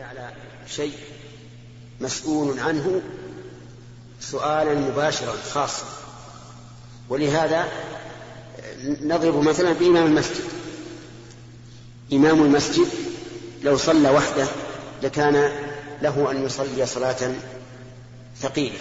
على 0.00 0.30
شيء 0.68 0.98
مسؤول 2.00 2.60
عنه 2.60 3.00
سؤالا 4.20 4.74
مباشرا 4.74 5.34
خاصا. 5.52 5.86
ولهذا 7.08 7.68
نضرب 8.84 9.42
مثلا 9.42 9.72
بإمام 9.72 10.06
المسجد. 10.06 10.44
إمام 12.12 12.42
المسجد 12.42 12.88
لو 13.62 13.76
صلى 13.76 14.10
وحده 14.10 14.46
لكان 15.02 15.50
له 16.02 16.30
أن 16.30 16.44
يصلي 16.44 16.86
صلاة 16.86 17.32
ثقيلة 18.40 18.78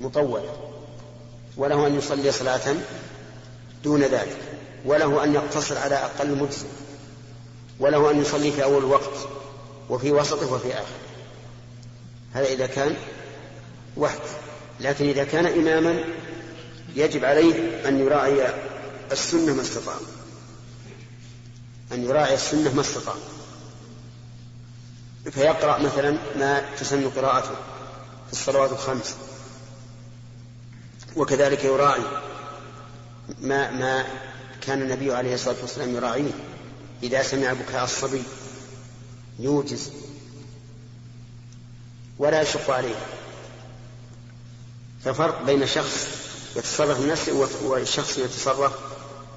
مطولة 0.00 0.56
وله 1.56 1.86
أن 1.86 1.98
يصلي 1.98 2.32
صلاة 2.32 2.74
دون 3.84 4.02
ذلك 4.02 4.36
وله 4.84 5.24
أن 5.24 5.34
يقتصر 5.34 5.78
على 5.78 5.94
أقل 5.94 6.38
مجزء 6.38 6.66
وله 7.80 8.10
أن 8.10 8.20
يصلي 8.20 8.52
في 8.52 8.64
أول 8.64 8.78
الوقت 8.78 9.28
وفي 9.90 10.12
وسطه 10.12 10.52
وفي 10.52 10.74
آخره. 10.74 10.98
هذا 12.32 12.46
إذا 12.46 12.66
كان 12.66 12.96
وحده 13.96 14.44
لكن 14.80 15.08
إذا 15.08 15.24
كان 15.24 15.46
إماما 15.46 16.04
يجب 16.94 17.24
عليه 17.24 17.88
أن 17.88 18.00
يراعي 18.00 18.54
السنة 19.12 19.54
ما 19.54 19.62
استطاع. 19.62 19.96
أن 21.92 22.04
يراعي 22.04 22.34
السنة 22.34 22.74
ما 22.74 22.80
استطاع. 22.80 23.14
فيقرأ 25.30 25.78
مثلا 25.78 26.18
ما 26.36 26.62
تسن 26.78 27.10
قراءته 27.10 27.54
في 28.26 28.32
الصلوات 28.32 28.72
الخمس. 28.72 29.16
وكذلك 31.16 31.64
يراعي 31.64 32.02
ما 33.40 33.70
ما 33.70 34.04
كان 34.60 34.82
النبي 34.82 35.14
عليه 35.14 35.34
الصلاة 35.34 35.56
والسلام 35.60 35.94
يراعيه 35.94 36.32
إذا 37.02 37.22
سمع 37.22 37.52
بكاء 37.52 37.84
الصبي. 37.84 38.22
يوجز 39.38 39.90
ولا 42.18 42.42
يشق 42.42 42.70
عليه. 42.70 42.94
ففرق 45.04 45.42
بين 45.42 45.66
شخص 45.66 46.08
يتصرف 46.56 47.00
لنفسه 47.00 47.48
وشخص 47.64 48.18
يتصرف 48.18 48.72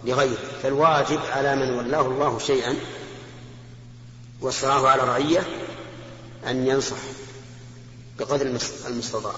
لغيره. 0.04 0.38
فالواجب 0.64 1.20
على 1.20 1.56
من 1.56 1.78
ولاه 1.78 2.02
الله 2.02 2.40
شيئا 2.40 2.76
وصراه 4.42 4.88
على 4.88 5.04
رعية 5.04 5.44
أن 6.48 6.68
ينصح 6.68 6.98
بقدر 8.20 8.60
المستطاع. 8.88 9.34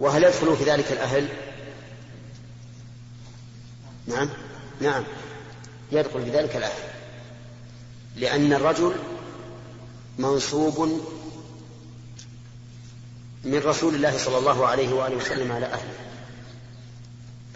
وهل 0.00 0.24
يدخل 0.24 0.56
في 0.56 0.64
ذلك 0.64 0.92
الأهل؟ 0.92 1.28
نعم. 4.06 4.28
نعم. 4.80 5.04
يدخل 5.92 6.24
في 6.24 6.30
ذلك 6.30 6.56
الأهل. 6.56 6.82
لأن 8.16 8.52
الرجل 8.52 8.94
منصوب 10.18 11.02
من 13.44 13.58
رسول 13.58 13.94
الله 13.94 14.18
صلى 14.18 14.38
الله 14.38 14.66
عليه 14.66 14.94
وآله 14.94 15.16
وسلم 15.16 15.52
على 15.52 15.66
أهله. 15.66 15.94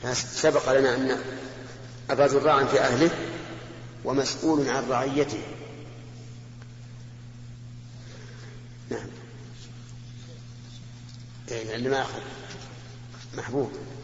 فسبق 0.02 0.72
لنا 0.72 0.94
أن 0.94 1.18
الرجل 2.10 2.42
راع 2.42 2.64
في 2.64 2.80
أهله 2.80 3.10
ومسؤول 4.04 4.68
عن 4.68 4.88
رعيته. 4.88 5.42
نعم. 8.90 9.06
لأن 11.48 11.90
ما 11.90 12.02
أخذ. 12.02 12.20
محبوب 13.36 13.72
أي 13.72 14.02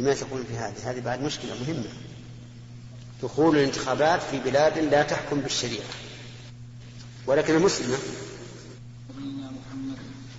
ما 0.00 0.14
تقول 0.14 0.44
في 0.44 0.54
هذه 0.56 0.90
هذه 0.90 1.00
بعد 1.00 1.22
مشكلة 1.22 1.50
مهمة. 1.60 1.88
دخول 3.22 3.56
الانتخابات 3.56 4.22
في 4.22 4.38
بلاد 4.38 4.78
لا 4.78 5.02
تحكم 5.02 5.40
بالشريعة. 5.40 5.86
ولكن 7.26 7.62
مسلمة. 7.62 7.98
نبينا 9.10 9.50
محمد 9.50 9.98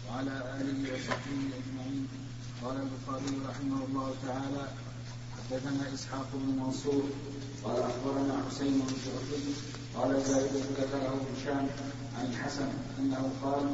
وعلى 0.09 0.31
آله 0.31 0.93
وصحبه 0.93 1.41
أجمعين. 1.59 2.07
قال 2.63 2.75
البخاري 2.75 3.37
رحمه 3.49 3.85
الله 3.85 4.13
تعالى 4.27 4.67
حدثنا 5.37 5.93
إسحاق 5.93 6.27
بن 6.33 6.63
منصور 6.63 7.03
قال 7.63 7.83
أخبرنا 7.83 8.43
حسين 8.49 8.79
بن 8.79 8.93
شرقي 9.05 9.41
قال 9.95 10.21
زائد 10.27 10.51
ذكره 10.53 11.21
هشام 11.35 11.67
عن 12.19 12.25
الحسن 12.25 12.67
أنه 12.99 13.29
قال 13.43 13.65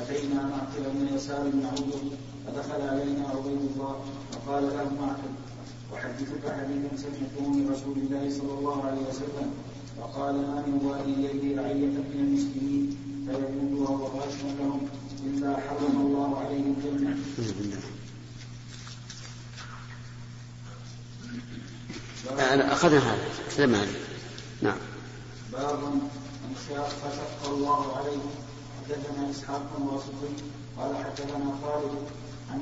أتينا 0.00 0.42
معقل 0.42 0.90
بن 0.94 1.16
يسار 1.16 1.42
نعوده 1.42 2.02
فدخل 2.46 2.82
علينا 2.88 3.28
عبيد 3.28 3.60
الله 3.74 4.04
فقال 4.46 4.62
له 4.62 4.90
معقل 5.00 5.32
أحدثك 5.94 6.44
حديثا 6.52 6.96
سمعته 6.96 7.48
من 7.48 7.70
رسول 7.72 7.96
الله 7.98 8.30
صلى 8.38 8.58
الله 8.58 8.84
عليه 8.84 9.00
وسلم. 9.08 9.50
فقال 10.00 10.34
ما 10.34 10.62
من 10.66 10.80
والي 10.84 11.24
يلي 11.24 11.54
رعية 11.54 11.86
من 11.86 12.20
المسلمين 12.20 12.96
فيموت 13.26 13.88
وهو 13.88 14.06
غاش 14.06 14.34
لهم 14.58 14.88
إلا 15.26 15.56
حرم 15.56 15.96
الله 16.06 16.38
عليه 16.38 16.62
الجنة. 16.62 17.16
أنا 22.38 22.72
أخذنا 22.72 22.98
هذا 22.98 23.28
تكلمنا 23.50 23.78
عنه 23.78 23.92
نعم. 24.62 24.78
باب 25.52 25.78
من 25.78 26.56
شاء 26.68 26.88
فشق 26.88 27.52
الله 27.52 27.96
عليه. 27.96 28.18
حدثنا 28.80 29.30
إسحاق 29.30 29.62
بن 29.78 30.00
قال 30.78 30.96
حدثنا 30.96 31.54
خالد 31.62 32.04
عن 32.50 32.60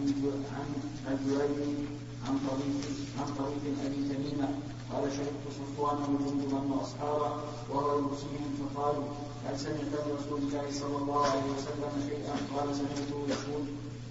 عن 1.06 1.16
جريج 1.26 1.88
عن 2.26 2.38
طريق 2.48 2.80
عن 3.20 3.28
طريق 3.38 3.64
أبي 3.86 4.00
تميمة 4.14 4.48
قال 4.92 5.12
شهدت 5.12 5.44
صفوان 5.58 5.96
وجندبا 6.14 6.74
واصحابه 6.74 7.30
وهو 7.70 7.98
المسلمين 7.98 8.50
فقالوا 8.60 9.04
هل 9.46 9.58
سمعت 9.60 9.92
من 10.06 10.16
رسول 10.18 10.38
الله 10.38 10.64
صلى 10.72 10.96
الله 10.96 11.26
عليه 11.26 11.48
وسلم 11.56 11.92
شيئا؟ 12.08 12.34
قال 12.56 12.76
سمعته 12.76 13.18
يقول 13.28 13.62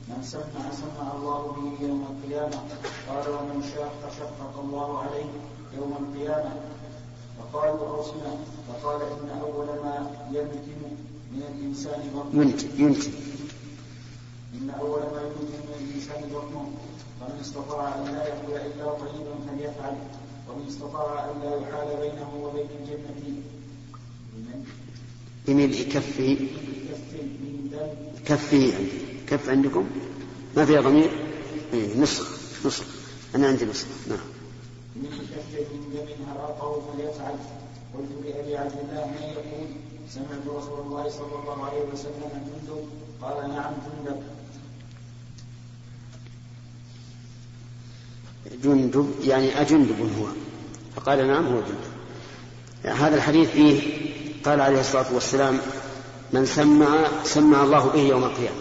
من 0.07 0.23
سمع 0.23 0.71
سمع 0.71 1.11
الله 1.15 1.41
به 1.51 1.85
يوم 1.87 2.01
القيامة. 2.11 2.59
قال 3.09 3.25
ومن 3.29 3.63
شاق 3.75 4.11
شقق 4.19 4.59
الله 4.63 4.99
عليه 4.99 5.29
يوم 5.77 5.93
القيامة. 6.01 6.51
فقالوا 7.39 7.87
أوصنا. 7.89 8.37
فقال 8.67 9.01
إن 9.01 9.29
أول 9.41 9.65
ما 9.65 10.11
ينتم 10.31 10.81
من 11.31 11.41
الإنسان 11.53 11.99
بطنه 12.15 12.41
ينتج 12.41 12.79
ينتج 12.79 13.26
إن 14.57 14.69
أول 14.69 14.99
ما 14.99 15.21
يمكن 15.21 15.57
من 15.67 15.89
الإنسان 15.89 16.29
بطنه 16.33 16.71
فمن 17.19 17.39
استطاع 17.41 17.95
أن 17.95 18.05
لا 18.05 18.27
يأكل 18.27 18.51
إلا 18.51 18.93
طيبا 18.93 19.35
فليفعل 19.47 19.95
ومن 20.49 20.67
استطاع 20.67 21.31
أن 21.31 21.41
لا 21.41 21.55
يحال 21.55 21.87
بينه 22.01 22.29
وبين 22.43 22.67
الجنة 22.79 23.41
بملء 25.47 25.89
كفه 25.93 26.37
كفه 28.25 28.75
عندي. 28.77 28.99
كف 29.27 29.49
عندكم؟ 29.49 29.87
ما 30.57 30.65
فيها 30.65 30.81
ضمير؟ 30.81 31.09
إيه 31.73 31.99
نصف 31.99 32.65
نصف 32.65 33.07
أنا 33.35 33.47
عندي 33.47 33.65
نصف 33.65 34.07
نعم. 34.09 34.19
من 34.95 35.09
كف 35.09 35.71
من 35.71 35.93
دم 35.93 36.31
هراقه 36.31 36.81
فليفعل. 36.81 37.35
قلت 37.93 38.25
لأبي 38.25 38.57
عبد 38.57 38.71
الله 38.71 39.05
من 39.07 39.23
يقول؟ 39.23 39.67
سمعت 40.09 40.57
رسول 40.57 40.79
الله 40.79 41.09
صلى 41.09 41.35
الله 41.41 41.65
عليه 41.65 41.81
وسلم 41.93 42.31
جندب 42.33 42.85
قال 43.21 43.49
نعم 43.49 43.73
جندب 43.85 44.21
جندب 48.63 49.11
يعني 49.23 49.61
أجندب 49.61 49.99
هو. 49.99 50.25
فقال 50.95 51.27
نعم 51.27 51.47
هو 51.47 51.59
جندب. 51.59 51.97
هذا 52.97 53.15
الحديث 53.15 53.49
فيه 53.49 53.81
قال 54.45 54.61
عليه 54.61 54.79
الصلاة 54.79 55.13
والسلام 55.13 55.59
من 56.33 56.45
سمع 56.45 56.87
سمع 57.23 57.63
الله 57.63 57.85
به 57.85 58.01
يوم 58.01 58.23
القيامة. 58.23 58.57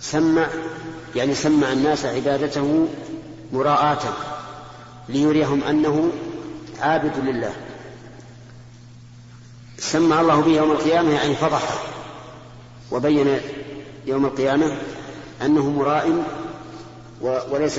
سمع 0.00 0.48
يعني 1.16 1.34
سمع 1.34 1.72
الناس 1.72 2.04
عبادته 2.04 2.88
مراءة 3.52 4.16
ليريهم 5.08 5.64
أنه 5.64 6.10
عابد 6.80 7.18
لله. 7.18 7.52
سمع 9.78 10.20
الله 10.20 10.40
به 10.40 10.52
يوم 10.52 10.70
القيامة 10.70 11.10
يعني 11.10 11.34
فضحه 11.34 11.78
وبين 12.90 13.40
يوم 14.06 14.24
القيامة 14.24 14.78
أنه 15.42 15.70
مراء 15.70 16.24
وليس 17.22 17.78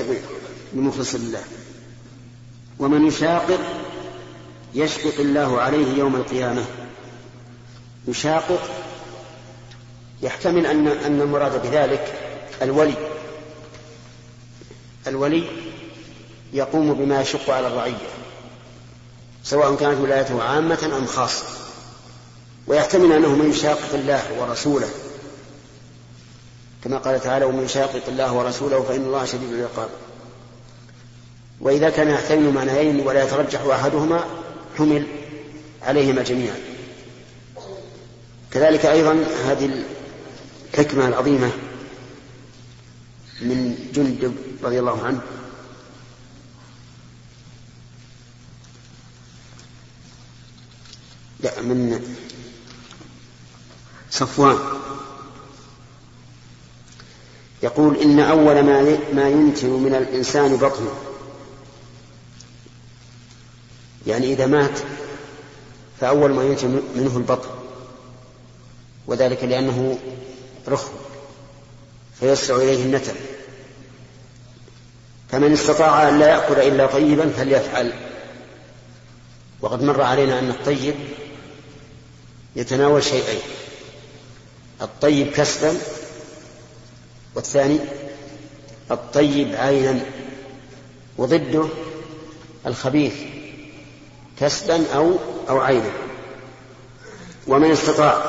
بمخلص 0.72 1.14
لله 1.14 1.42
ومن 2.78 3.06
يشاقق 3.06 3.60
يشقق 4.74 5.20
الله 5.20 5.60
عليه 5.60 5.98
يوم 5.98 6.16
القيامة. 6.16 6.64
يشاقق 8.08 8.60
يحتمل 10.22 10.66
أن 10.66 10.88
أن 10.88 11.20
المراد 11.20 11.62
بذلك 11.62 12.14
الولي. 12.62 12.94
الولي 15.06 15.44
يقوم 16.52 16.94
بما 16.94 17.20
يشق 17.20 17.50
على 17.50 17.66
الرعية 17.66 18.08
سواء 19.44 19.74
كانت 19.74 20.00
ولايته 20.00 20.42
عامة 20.42 20.92
أم 20.98 21.06
خاصة. 21.06 21.44
ويحتمل 22.66 23.12
أنه 23.12 23.36
من 23.36 23.50
يشاقق 23.50 23.94
الله 23.94 24.40
ورسوله. 24.40 24.88
كما 26.84 26.98
قال 26.98 27.20
تعالى 27.20 27.44
ومن 27.44 27.64
يشاقق 27.64 28.02
الله 28.08 28.32
ورسوله 28.32 28.82
فإن 28.82 29.00
الله 29.00 29.24
شديد 29.24 29.52
العقاب. 29.52 29.88
وإذا 31.60 31.90
كان 31.90 32.08
يحتمل 32.08 32.52
معنيين 32.52 33.00
ولا 33.00 33.24
يترجح 33.24 33.60
أحدهما 33.60 34.24
حمل 34.78 35.06
عليهما 35.82 36.22
جميعا. 36.22 36.56
كذلك 38.50 38.86
أيضا 38.86 39.24
هذه 39.44 39.84
الحكمة 40.74 41.08
العظيمة 41.08 41.50
من 43.40 43.74
جندب 43.94 44.34
رضي 44.62 44.78
الله 44.78 45.04
عنه. 45.04 45.20
لا 51.40 51.60
من 51.60 52.00
صفوان. 54.10 54.58
يقول 57.62 57.96
إن 57.96 58.20
أول 58.20 58.62
ما 58.62 58.98
ما 59.12 59.28
ينتن 59.28 59.70
من 59.70 59.94
الإنسان 59.94 60.56
بطنه 60.56 61.07
يعني 64.06 64.32
إذا 64.32 64.46
مات 64.46 64.78
فأول 66.00 66.32
ما 66.32 66.44
ينتن 66.44 66.82
منه 66.96 67.16
البطن 67.16 67.48
وذلك 69.06 69.44
لأنه 69.44 69.98
رخو 70.68 70.92
فيسرع 72.20 72.56
إليه 72.56 72.84
النتن 72.84 73.14
فمن 75.30 75.52
استطاع 75.52 76.08
أن 76.08 76.18
لا 76.18 76.28
يأكل 76.28 76.54
إلا 76.54 76.86
طيبا 76.86 77.28
فليفعل. 77.28 77.92
وقد 79.60 79.82
مر 79.82 80.02
علينا 80.02 80.38
أن 80.38 80.50
الطيب 80.50 80.94
يتناول 82.56 83.02
شيئين 83.02 83.40
الطيب 84.82 85.30
كسبا 85.30 85.74
والثاني 87.34 87.78
الطيب 88.90 89.54
عينا 89.54 90.00
وضده 91.18 91.68
الخبيث. 92.66 93.14
كسبا 94.40 94.84
أو 94.94 95.12
أو 95.48 95.60
عينا. 95.60 95.90
ومن 97.46 97.70
استطاع 97.70 98.22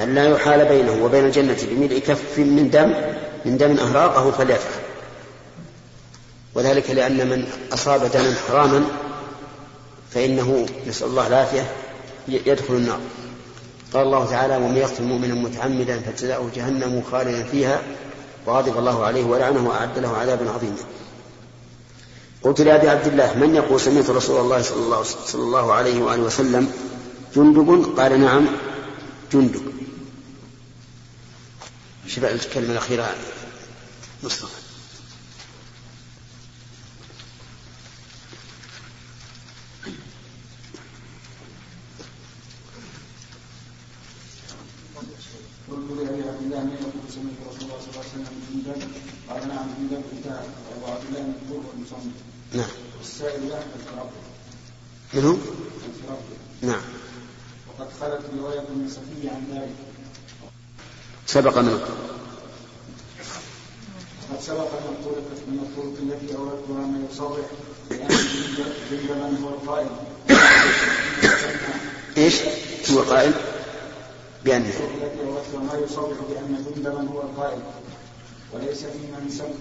أن 0.00 0.14
لا 0.14 0.28
يحال 0.28 0.64
بينه 0.64 1.04
وبين 1.04 1.24
الجنة 1.24 1.56
بملء 1.70 1.98
كف 1.98 2.38
من 2.38 2.70
دم 2.70 2.94
من 3.44 3.56
دم 3.56 3.78
أهراقه 3.78 4.30
فليفعل. 4.30 4.80
وذلك 6.54 6.90
لأن 6.90 7.28
من 7.28 7.48
أصاب 7.72 8.00
دما 8.00 8.34
حراما 8.48 8.84
فإنه 10.10 10.66
نسأل 10.86 11.08
الله 11.08 11.26
العافية 11.26 11.72
يدخل 12.28 12.74
النار. 12.74 13.00
قال 13.94 14.02
الله 14.02 14.26
تعالى 14.26 14.56
ومن 14.56 14.76
يقتل 14.76 15.02
مؤمنا 15.02 15.34
متعمدا 15.34 16.00
فجزاؤه 16.00 16.50
جهنم 16.54 17.02
خالدا 17.12 17.42
فيها 17.42 17.82
وغضب 18.46 18.78
الله 18.78 19.04
عليه 19.04 19.24
ولعنه 19.24 19.68
وأعد 19.68 19.98
له 19.98 20.16
عذابا 20.16 20.50
عظيما. 20.50 20.76
قلت 22.42 22.60
لأبي 22.60 22.88
عبد 22.88 23.06
الله 23.06 23.34
من 23.38 23.54
يقول 23.54 23.80
سمعت 23.80 24.10
رسول 24.10 24.40
الله 24.40 24.62
صلى 24.62 24.82
الله, 24.82 25.02
صلى 25.02 25.42
الله 25.42 25.72
عليه 25.72 26.02
وآله 26.02 26.22
وسلم 26.22 26.72
جندب؟ 27.36 27.98
قال 27.98 28.20
نعم 28.20 28.46
جندب. 29.32 29.72
شبع 32.06 32.28
الكلمة 32.28 32.72
الأخيرة 32.72 33.14
مصطفى. 34.22 34.60
قال 49.30 49.48
نعم 49.48 49.66
جندا 49.78 50.02
انتهى 50.12 50.44
أبو 50.76 50.86
عبد 50.86 51.04
الله 51.08 51.22
من 51.22 51.34
الطور 51.42 51.64
والمصنف 51.66 52.29
نعم. 52.52 52.68
والسائل 52.98 53.48
لا 53.48 53.58
من 55.14 55.24
هو؟ 55.24 55.36
نعم. 56.62 56.80
وقد 57.68 57.88
خلت 58.00 58.20
روايه 58.38 58.60
من 58.60 58.88
صفيه 58.88 59.30
عن 59.30 59.44
ذلك. 59.52 59.74
سبق 61.26 61.58
من 61.58 61.72
وقد 64.30 64.40
سبق 64.42 64.70
من 64.72 64.88
الطرق 64.88 65.26
من 65.48 65.58
الطرق 65.58 65.94
التي 66.02 66.36
أوردتها 66.36 66.86
ما 66.86 67.08
يصرح 67.12 67.46
بأن 67.90 68.08
جندا 68.90 69.28
هو 69.42 69.48
القائل. 69.48 69.88
إيش؟ 72.16 72.34
هو 72.90 73.00
قائل؟ 73.00 73.32
بأن. 74.44 74.62
التي 74.62 75.20
أوردتها 75.26 75.60
ما 75.60 75.74
يصرح 75.84 76.18
بأن 76.30 76.64
جندبا 76.74 77.00
هو 77.00 77.22
القائل. 77.22 77.62
وليس 78.52 78.78
في 78.78 78.98
من 78.98 79.30
سم 79.30 79.52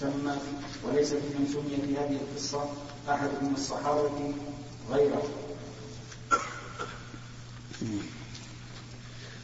سمى 0.00 0.36
وليس 0.84 1.08
في 1.08 1.14
من 1.14 1.48
سمي 1.52 1.76
في 1.86 1.96
هذه 1.96 2.20
القصة 2.20 2.70
أحد 3.08 3.28
من 3.42 3.54
الصحابة 3.54 4.34
غيره. 4.90 5.22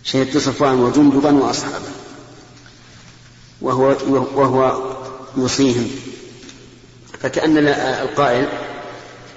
شهدت 0.05 0.39
صفوان 0.39 0.81
وجندبا 0.81 1.33
واصحابه 1.33 1.93
وهو 3.61 3.97
وهو 4.35 4.95
يوصيهم. 5.37 5.91
فكأن 7.21 7.59
القائل 7.69 8.49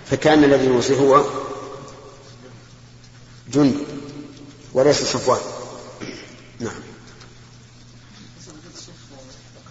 فكأن 0.10 0.44
الذي 0.44 0.66
يوصي 0.66 1.00
هو 1.00 1.26
جند 3.54 3.76
وليس 4.74 5.04
صفوان. 5.04 5.42
نعم 6.60 6.82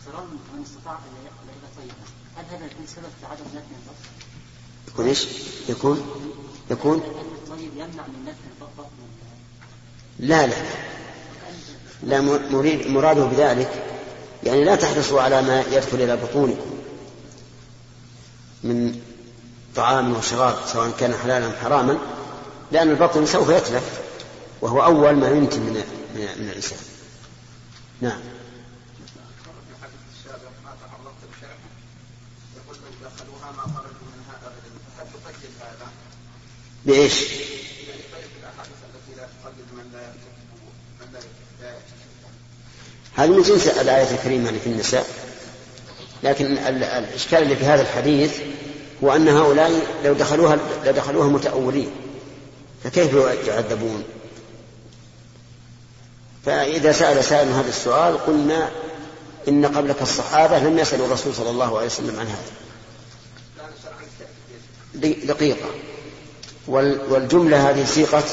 اقتران 0.06 0.26
من 0.54 0.62
استطاع 0.62 0.94
ان 0.94 1.14
ياكل 1.24 1.46
الا 1.56 1.68
طيبا 1.76 2.04
هل 2.36 2.46
يكون 2.96 3.04
سبب 3.04 3.12
في 3.20 3.26
عدم 3.26 3.44
نتن 3.50 3.74
البطن؟ 3.76 4.88
يكون 4.88 5.06
إيش؟ 5.06 5.26
يكون؟ 5.68 6.06
يكون؟ 6.70 6.96
الطيب 6.96 7.70
يمنع 7.74 8.06
من 8.06 8.22
نتن 8.22 8.38
البطن 8.60 8.90
لا 10.18 10.46
لا. 10.46 10.56
لا 12.02 12.20
مريد 12.50 12.86
مراده 12.86 13.24
بذلك. 13.24 13.84
يعني 14.44 14.64
لا 14.64 14.76
تحرصوا 14.76 15.22
على 15.22 15.42
ما 15.42 15.60
يدخل 15.60 15.96
إلى 15.96 16.16
بطونكم 16.16 16.70
من 18.62 19.00
طعام 19.76 20.16
وشراب 20.16 20.56
سواء 20.66 20.90
كان 20.90 21.14
حلالا 21.14 21.46
أم 21.46 21.52
حراما 21.62 21.98
لأن 22.72 22.90
البطن 22.90 23.26
سوف 23.26 23.48
يتلف 23.48 24.00
وهو 24.60 24.84
أول 24.84 25.16
ما 25.16 25.28
ينتج 25.28 25.58
من 25.58 25.84
من, 26.14 26.20
من 26.38 26.48
الإنسان. 26.48 26.78
نعم. 28.00 28.35
بإيش؟ 36.86 37.24
هذه 43.14 43.30
من 43.30 43.42
جنس 43.42 43.66
الآية 43.66 44.10
الكريمة 44.14 44.48
اللي 44.48 44.60
في 44.60 44.66
النساء 44.66 45.06
لكن 46.22 46.58
الإشكال 46.58 47.42
اللي 47.42 47.56
في 47.56 47.64
هذا 47.64 47.82
الحديث 47.82 48.40
هو 49.04 49.16
أن 49.16 49.28
هؤلاء 49.28 49.86
لو 50.04 50.12
دخلوها 50.12 50.58
لدخلوها 50.84 51.28
متأولين 51.28 51.90
فكيف 52.84 53.14
يعذبون؟ 53.46 54.04
فإذا 56.44 56.92
سأل 56.92 57.24
سائل 57.24 57.48
هذا 57.48 57.68
السؤال 57.68 58.18
قلنا 58.18 58.70
إن 59.48 59.66
قبلك 59.66 60.02
الصحابة 60.02 60.58
لم 60.58 60.78
يسألوا 60.78 61.06
الرسول 61.06 61.34
صلى 61.34 61.50
الله 61.50 61.76
عليه 61.76 61.86
وسلم 61.86 62.20
عن 62.20 62.26
هذا 62.26 62.52
دقيقة 65.24 65.66
والجملة 66.68 67.70
هذه 67.70 67.84
سيقة 67.84 68.24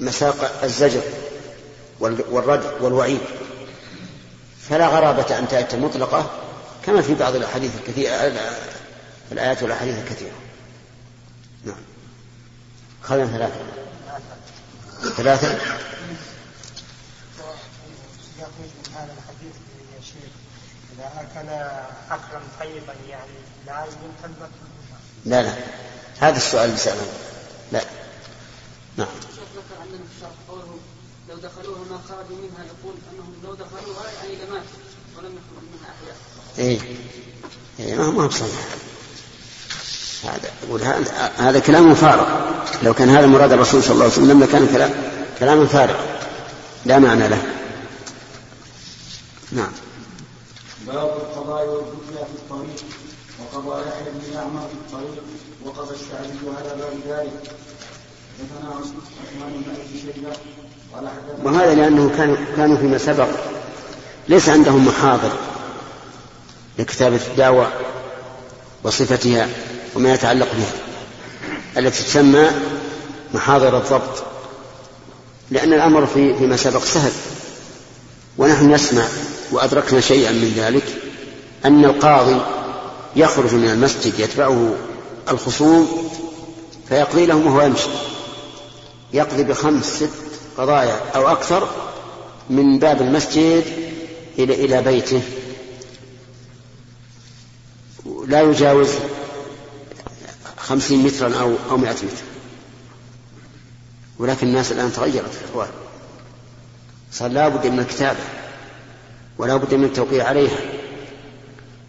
مساق 0.00 0.62
الزجر 0.64 1.02
والردع 2.00 2.70
والوعيد. 2.80 3.20
فلا 4.68 4.88
غرابة 4.88 5.38
أن 5.38 5.48
تأتي 5.48 5.76
مطلقة 5.76 6.30
كما 6.86 7.02
في 7.02 7.14
بعض 7.14 7.34
الأحاديث 7.34 7.70
الكثيرة 7.80 8.32
الآيات 9.32 9.62
والأحاديث 9.62 9.98
الكثيرة. 9.98 10.34
نعم. 11.64 11.76
خلنا 13.02 13.26
ثلاثة. 13.26 13.60
ثلاثة. 15.16 15.58
إذا 20.98 21.12
أكل 21.16 21.48
أكلا 22.10 22.40
طيبا 22.60 22.94
يعني 23.08 23.30
لا 23.66 23.84
يمكن 23.84 24.34
لا 25.24 25.42
لا. 25.42 25.54
هذا 26.20 26.36
السؤال 26.36 26.64
اللي 26.64 26.76
سأله 26.76 27.06
لا. 27.72 27.84
نعم. 28.96 29.08
ذكر 29.08 30.30
قوله 30.48 30.78
لو 31.28 31.36
دخلوها 31.36 31.78
ما 31.90 32.00
خرجوا 32.08 32.36
منها 32.36 32.64
يقول 32.64 32.94
أنهم 33.12 33.34
لو 33.44 33.54
دخلوها 33.54 34.10
يعني 34.22 34.34
لماتوا 34.34 34.78
ولم 35.18 35.38
يخرجوا 35.38 35.68
منها 35.74 35.90
أحياء. 35.90 36.16
إيه. 36.58 36.80
إيه 37.80 37.94
ما 37.94 38.04
هو 38.04 38.10
ما 38.10 38.26
بصحيح 38.26 38.50
هذا 40.24 40.50
يقول 40.62 40.82
هذا 40.82 41.32
هذا 41.36 41.58
كلام 41.58 41.94
فارغ. 41.94 42.50
لو 42.82 42.94
كان 42.94 43.08
هذا 43.08 43.26
مراد 43.26 43.52
الرسول 43.52 43.82
صلى 43.82 43.92
الله 43.92 44.04
عليه 44.04 44.14
وسلم 44.14 44.42
لكان 44.42 44.68
كلام 44.72 44.90
كلام 45.38 45.66
فارغ 45.66 46.00
لا 46.84 46.98
معنى 46.98 47.28
له. 47.28 47.42
نعم. 49.52 49.72
باب 50.86 51.08
القضاء 51.08 51.66
والفتيا 51.66 52.24
في 52.24 52.32
الطريق 52.32 52.84
وقضى 53.40 53.88
يحيى 53.88 54.12
بن 54.12 54.32
يعمر 54.34 54.68
في 54.68 54.74
الطريق. 54.74 55.24
وقضى 55.64 55.94
الشعبي 55.94 56.56
على 56.58 56.68
باب 56.80 57.18
ذلك. 57.18 57.52
حدثنا 58.38 58.70
عثمان 58.70 59.52
بن 59.52 59.70
أبي 59.70 60.00
شيبة 60.00 60.36
وهذا 61.42 61.74
لأنه 61.74 62.10
كانوا 62.16 62.36
كانوا 62.56 62.76
فيما 62.76 62.98
سبق. 62.98 63.28
ليس 64.28 64.48
عندهم 64.48 64.86
محاضر 64.86 65.30
لكتابة 66.78 67.20
الدعوة 67.30 67.72
وصفتها 68.82 69.48
وما 69.94 70.14
يتعلق 70.14 70.48
بها 70.54 70.72
التي 71.76 72.02
تسمى 72.02 72.50
محاضر 73.34 73.76
الضبط. 73.76 74.22
لأن 75.50 75.72
الأمر 75.72 76.06
في 76.06 76.34
فيما 76.38 76.56
سبق 76.56 76.84
سهل 76.84 77.12
ونحن 78.38 78.72
نسمع 78.74 79.04
وأدركنا 79.52 80.00
شيئا 80.00 80.32
من 80.32 80.52
ذلك 80.56 80.84
أن 81.64 81.84
القاضي 81.84 82.40
يخرج 83.16 83.54
من 83.54 83.70
المسجد 83.70 84.20
يتبعه 84.20 84.74
الخصوم 85.30 86.10
فيقضي 86.88 87.26
لهم 87.26 87.46
وهو 87.46 87.62
يمشي. 87.62 87.88
يقضي 89.12 89.44
بخمس 89.44 89.84
ست 89.84 90.10
قضايا 90.56 91.00
أو 91.14 91.28
أكثر 91.28 91.68
من 92.50 92.78
باب 92.78 93.02
المسجد 93.02 93.64
إلى 94.38 94.54
إلى 94.54 94.82
بيته. 94.82 95.22
لا 98.26 98.42
يجاوز 98.42 98.88
خمسين 100.58 101.04
مترا 101.04 101.40
أو 101.40 101.54
أو 101.70 101.76
مئة 101.76 101.92
متر. 101.92 102.24
ولكن 104.18 104.46
الناس 104.46 104.72
الآن 104.72 104.92
تغيرت 104.92 105.30
في 105.32 105.44
الأحوال. 105.44 105.68
صار 107.12 107.30
لا 107.30 107.48
بد 107.48 107.66
من 107.66 107.78
الكتابة 107.78 108.20
ولا 109.38 109.56
بد 109.56 109.74
من 109.74 109.84
التوقيع 109.84 110.26
عليها. 110.26 110.58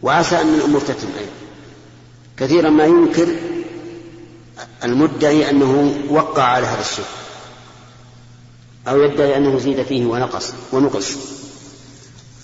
وعسى 0.02 0.42
أن 0.42 0.54
الأمور 0.54 0.82
تتم 0.82 1.08
أيضا. 1.18 1.41
كثيرا 2.38 2.70
ما 2.70 2.86
ينكر 2.86 3.28
المدعي 4.84 5.50
أنه 5.50 5.94
وقع 6.10 6.44
على 6.44 6.68
هذا 6.68 6.82
الشيء 6.82 7.06
أو 8.88 9.02
يدعي 9.02 9.38
أنه 9.38 9.60
زيد 9.60 9.84
فيه 9.84 10.06
ونقص 10.06 10.54
ونقص. 10.72 11.18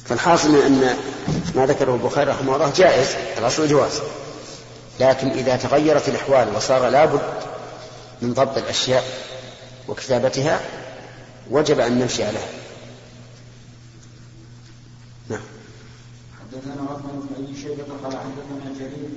فالحاصل 0.06 0.56
أن 0.56 0.98
ما 1.56 1.65
ذكره 1.65 1.94
البخاري 1.94 2.32
رحمه 2.32 2.56
الله 2.56 2.74
جائز 2.75 3.08
الأصل 3.38 3.63
الجواز 3.63 4.01
لكن 5.00 5.27
إذا 5.27 5.56
تغيرت 5.56 6.10
الأحوال 6.10 6.56
وصار 6.56 6.89
لابد 6.89 7.22
من 8.22 8.34
ضبط 8.34 8.58
الأشياء 8.58 9.03
وكتابتها 9.88 10.62
وجب 11.51 11.79
أن 11.79 12.00
نمشي 12.00 12.24
عليها. 12.24 12.48
نعم. 15.29 15.41
حدثنا 16.39 16.74
بن 16.75 17.27
أبي 17.38 17.62
شيبة 17.62 17.84
قال 18.03 18.17
حدثنا 18.17 18.74
جرير 18.79 19.10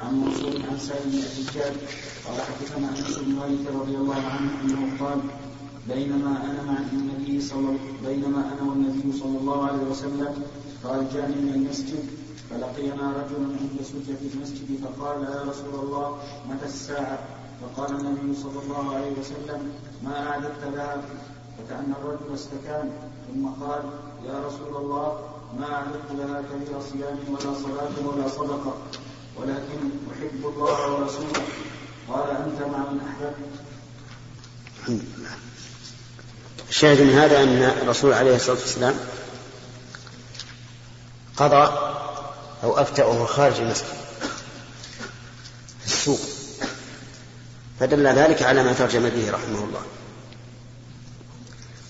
عن 0.00 0.20
منصور 0.20 0.52
عن 0.70 0.78
سالم 0.78 1.10
بن 1.10 1.18
أبي 1.18 1.78
قال 2.26 2.40
حدثنا 2.42 2.88
أنس 2.88 3.18
بن 3.18 3.32
مالك 3.34 3.66
رضي 3.80 3.96
الله 3.96 4.14
عنه 4.14 4.50
أنه 4.62 5.04
قال 5.04 5.20
بينما 5.88 6.44
أنا 6.44 6.62
مع 6.62 6.78
النبي 6.92 7.40
صلى 7.40 7.76
بينما 8.06 8.52
أنا 8.52 8.70
والنبي 8.70 9.12
صلى 9.18 9.38
الله 9.38 9.66
عليه 9.66 9.82
وسلم 9.90 10.42
خارجان 10.82 11.30
من 11.30 11.52
المسجد 11.54 12.04
فلقينا 12.50 13.12
رجل 13.12 13.44
عند 13.60 13.76
سجة 13.82 14.20
المسجد 14.34 14.68
فقال 14.84 15.22
يا 15.22 15.42
رسول 15.50 15.74
الله 15.82 16.18
متى 16.50 16.64
الساعة؟ 16.66 17.18
فقال 17.62 17.90
النبي 18.00 18.34
صلى 18.40 18.62
الله 18.62 18.94
عليه 18.94 19.12
وسلم 19.20 19.72
ما 20.04 20.26
أعددت 20.30 20.64
لها 20.74 21.02
فكأن 21.58 21.92
الرجل 22.02 22.34
استكان 22.34 22.90
ثم 23.28 23.46
قال 23.64 23.82
يا 24.26 24.46
رسول 24.46 24.76
الله 24.76 25.18
ما 25.58 25.72
أعددت 25.74 26.10
لها 26.18 26.42
كبير 26.42 26.80
صيام 26.80 27.18
ولا 27.28 27.54
صلاة 27.54 27.94
ولا 28.08 28.28
صدقة 28.28 28.74
ولكن 29.36 29.90
أحب 30.12 30.44
الله 30.44 30.92
ورسوله 30.92 31.42
قال 32.08 32.30
أنت 32.30 32.60
مع 32.60 32.78
من 32.78 33.00
أحببت. 33.00 33.50
الحمد 34.80 35.02
لله. 35.16 35.30
الشاهد 36.68 37.00
من 37.00 37.18
هذا 37.18 37.42
أن 37.42 37.62
الرسول 37.62 38.12
عليه 38.12 38.36
الصلاة 38.36 38.58
والسلام 38.60 38.94
قضى 41.36 41.72
أو 42.62 42.78
أفتى 42.78 43.02
وهو 43.02 43.26
خارج 43.26 43.60
المسجد 43.60 43.86
في 45.80 45.86
السوق 45.86 46.20
فدل 47.80 48.06
ذلك 48.06 48.42
على 48.42 48.62
ما 48.62 48.72
ترجم 48.72 49.08
به 49.08 49.30
رحمه 49.30 49.64
الله. 49.64 49.82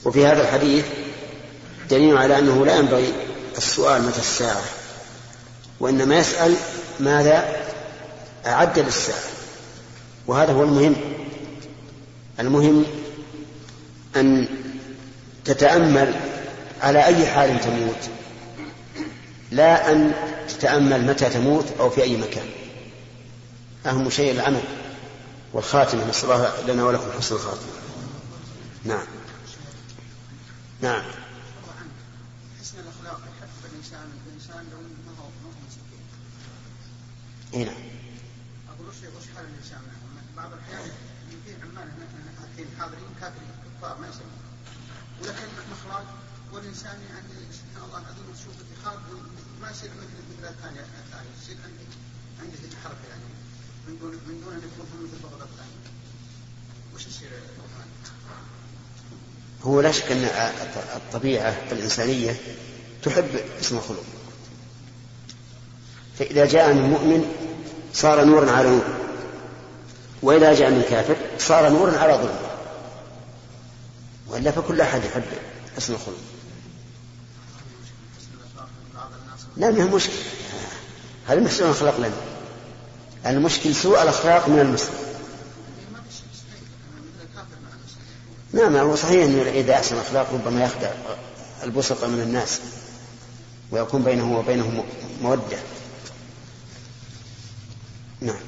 وفي 0.04 0.26
هذا 0.26 0.42
الحديث 0.42 0.84
دليل 1.90 2.16
على 2.16 2.38
أنه 2.38 2.66
لا 2.66 2.76
ينبغي 2.76 3.12
السؤال 3.56 4.02
متى 4.02 4.18
الساعة. 4.18 4.62
وإنما 5.80 6.18
يسأل 6.18 6.56
ماذا 7.00 7.64
أعد 8.46 8.78
للساعة. 8.78 9.22
وهذا 10.26 10.52
هو 10.52 10.62
المهم. 10.62 10.96
المهم 12.40 12.84
أن 14.16 14.48
تتأمل 15.44 16.14
على 16.80 17.04
أي 17.04 17.26
حال 17.26 17.60
تموت. 17.60 18.10
لا 19.50 19.92
أن 19.92 20.12
تتأمل 20.48 21.06
متى 21.06 21.30
تموت 21.30 21.66
أو 21.80 21.90
في 21.90 22.02
أي 22.02 22.16
مكان. 22.16 22.46
أهم 23.86 24.10
شيء 24.10 24.32
العمل 24.32 24.62
والخاتمة. 25.52 26.08
نسأل 26.08 26.30
الله 26.30 26.52
لنا 26.68 26.84
ولكم 26.84 27.12
حسن 27.18 27.34
الخاتمة. 27.34 27.72
نعم. 28.84 29.06
نعم 30.80 31.02
حسن 32.60 32.78
الاخلاق 32.78 33.20
يحفز 33.20 33.72
الانسان 33.72 34.08
الانسان 34.26 34.64
لو 34.72 34.78
ما 34.78 35.12
هو 35.20 35.28
ما 35.42 35.48
هو 35.48 35.60
مستقيم. 35.66 36.04
إيه. 37.54 37.64
نعم 37.64 37.82
أقول 38.68 38.88
وش 38.88 39.26
حال 39.36 39.44
الإنسان 39.44 39.82
بعض 40.36 40.50
الأحيان 40.52 40.90
في 41.44 41.52
عمال 41.62 41.88
هنا 41.94 42.06
هنا 42.14 42.68
حاضرين 42.78 43.08
كافرين 43.20 43.50
كفار 43.78 43.98
ما 44.00 44.08
يسمون. 44.08 44.38
ولكن 45.22 45.48
اخلاق 45.72 46.06
والإنسان 46.52 46.96
يعني 47.10 47.32
سبحان 47.52 47.84
الله 47.86 47.98
العظيم 47.98 48.24
تشوف 48.34 48.54
اتخاذ 48.64 48.98
ما 49.62 49.70
يصير 49.70 49.90
مثل 49.90 50.18
مثل 50.30 50.48
الثانية 50.54 50.80
الثانية 50.80 51.30
يصير 51.42 51.56
عنده 51.64 51.84
عنده 52.40 52.58
الحركة 52.72 53.06
يعني. 53.10 53.24
من 53.88 53.98
دون 53.98 54.12
من 54.12 54.40
دون 54.44 54.52
أن 54.54 54.58
يكون 54.68 54.86
مثل 55.04 55.22
بغض 55.22 55.42
الثاني 55.42 55.78
وش 56.94 57.06
يصير 57.06 57.30
هو 59.62 59.80
لا 59.80 59.92
شك 59.92 60.12
أن 60.12 60.24
الطبيعة 60.96 61.50
الإنسانية 61.72 62.36
تحب 63.02 63.36
اسم 63.60 63.76
الخلق. 63.76 64.04
فإذا 66.18 66.46
جاء 66.46 66.72
من 66.72 66.82
مؤمن 66.82 67.24
صار 67.94 68.24
نورا 68.24 68.50
على 68.50 68.70
نور. 68.70 68.84
وإذا 70.22 70.54
جاء 70.54 70.70
من 70.70 70.82
كافر 70.90 71.16
صار 71.38 71.68
نورا 71.68 71.98
على 71.98 72.12
ظلم. 72.12 72.38
وإلا 74.28 74.50
فكل 74.50 74.80
أحد 74.80 75.04
يحب 75.04 75.22
اسم 75.78 75.92
الخلق. 75.92 76.18
لا 79.56 79.70
ما 79.70 79.84
مشكلة. 79.84 80.14
هذا 81.26 81.38
المسلم 81.38 81.72
خلق 81.72 81.98
لنا. 81.98 82.10
المشكل 83.26 83.74
سوء 83.74 84.02
الأخلاق 84.02 84.48
من 84.48 84.60
المسلم. 84.60 85.04
نعم 88.52 88.76
هو 88.76 88.96
صحيح 88.96 89.24
أنه 89.24 89.42
إذا 89.42 89.74
أحسن 89.74 89.94
الأخلاق 89.94 90.32
ربما 90.32 90.64
يخدع 90.64 90.90
البسط 91.64 92.04
من 92.04 92.20
الناس 92.20 92.60
ويكون 93.70 94.02
بينه 94.02 94.38
وبينهم 94.38 94.84
مودة. 95.22 95.58
نعم. 98.24 98.44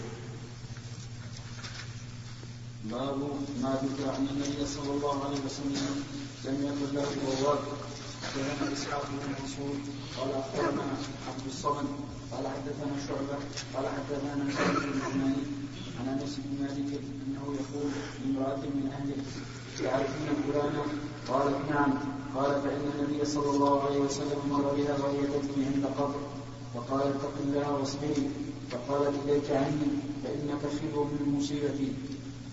باب 2.85 3.19
ما 3.63 3.81
ذكر 3.83 4.11
عن 4.11 4.27
النبي 4.31 4.67
صلى 4.67 4.91
الله 4.91 5.25
عليه 5.25 5.41
وسلم 5.47 6.05
لم 6.45 6.57
يكن 6.67 6.95
له 6.95 7.09
بواب 7.23 7.59
حدثنا 8.23 8.73
إسحاق 8.73 9.03
بن 9.11 9.33
منصور 9.33 9.77
قال 10.19 10.31
أخبرنا 10.35 10.83
عبد 11.29 11.47
الصمد 11.47 11.89
قال 12.33 12.45
حدثنا 12.49 12.97
شعبة 13.09 13.39
قال 13.75 13.87
حدثنا 13.97 14.55
سعيد 14.55 14.77
بن 14.77 15.01
عماني 15.03 15.45
عن 16.01 16.09
أنس 16.09 16.37
بن 16.45 16.63
مالك 16.63 17.01
أنه 17.27 17.45
يقول 17.61 17.91
لامرأة 18.25 18.57
من 18.77 18.91
اهله 18.93 19.23
تعرفين 19.79 20.29
فلانا؟ 20.47 20.85
قالت 21.29 21.71
نعم. 21.71 21.99
قال 22.37 22.63
فإن 22.63 22.91
النبي 22.95 23.25
صلى 23.25 23.51
الله 23.51 23.83
عليه 23.83 23.99
وسلم 23.99 24.41
مر 24.51 24.75
بها 24.75 24.97
وهي 25.05 25.27
تبكي 25.27 25.65
عند 25.75 25.87
قبر. 25.99 26.21
فقال 26.75 27.01
اتق 27.01 27.33
الله 27.45 27.73
واصبري. 27.73 28.31
فقالت 28.71 29.15
اليك 29.25 29.51
عني 29.51 29.89
فإنك 30.25 30.63
خبر 30.63 31.05
من 31.05 31.39
مصيبتي. 31.39 31.93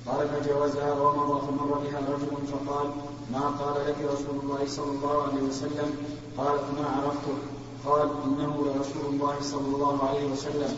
قال 0.08 0.30
فجاوزها 0.30 0.92
ومر 0.94 1.42
فمر 1.42 1.78
بها 1.84 2.00
رجل 2.00 2.48
فقال 2.52 2.88
ما 3.32 3.40
قال 3.40 3.88
لك 3.88 3.96
رسول 4.14 4.40
الله 4.44 4.68
صلى 4.68 4.92
الله 4.92 5.24
عليه 5.24 5.42
وسلم؟ 5.50 5.96
قالت 6.38 6.64
ما 6.80 6.86
عرفته 6.86 7.38
قال 7.86 8.10
إنه 8.26 8.66
لرسول 8.66 9.14
الله 9.14 9.36
صلى 9.42 9.76
الله 9.76 10.04
عليه 10.04 10.26
وسلم. 10.32 10.76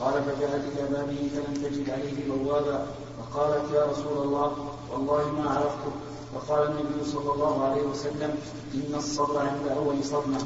قال 0.00 0.22
فجاءت 0.24 0.62
إلى 0.72 0.88
بابه 0.90 1.28
فلم 1.34 1.54
تجد 1.54 1.90
عليه 1.90 2.12
بوابا 2.28 2.86
فقالت 3.18 3.74
يا 3.74 3.86
رسول 3.86 4.26
الله 4.26 4.52
والله 4.92 5.32
ما 5.32 5.50
عرفته 5.50 5.92
وقال 6.34 6.70
النبي 6.70 7.10
صلى 7.12 7.32
الله 7.34 7.64
عليه 7.64 7.82
وسلم 7.82 8.38
إن 8.74 8.94
الصبر 8.94 9.38
عند 9.38 9.68
أول 9.68 10.04
صدمة 10.04 10.38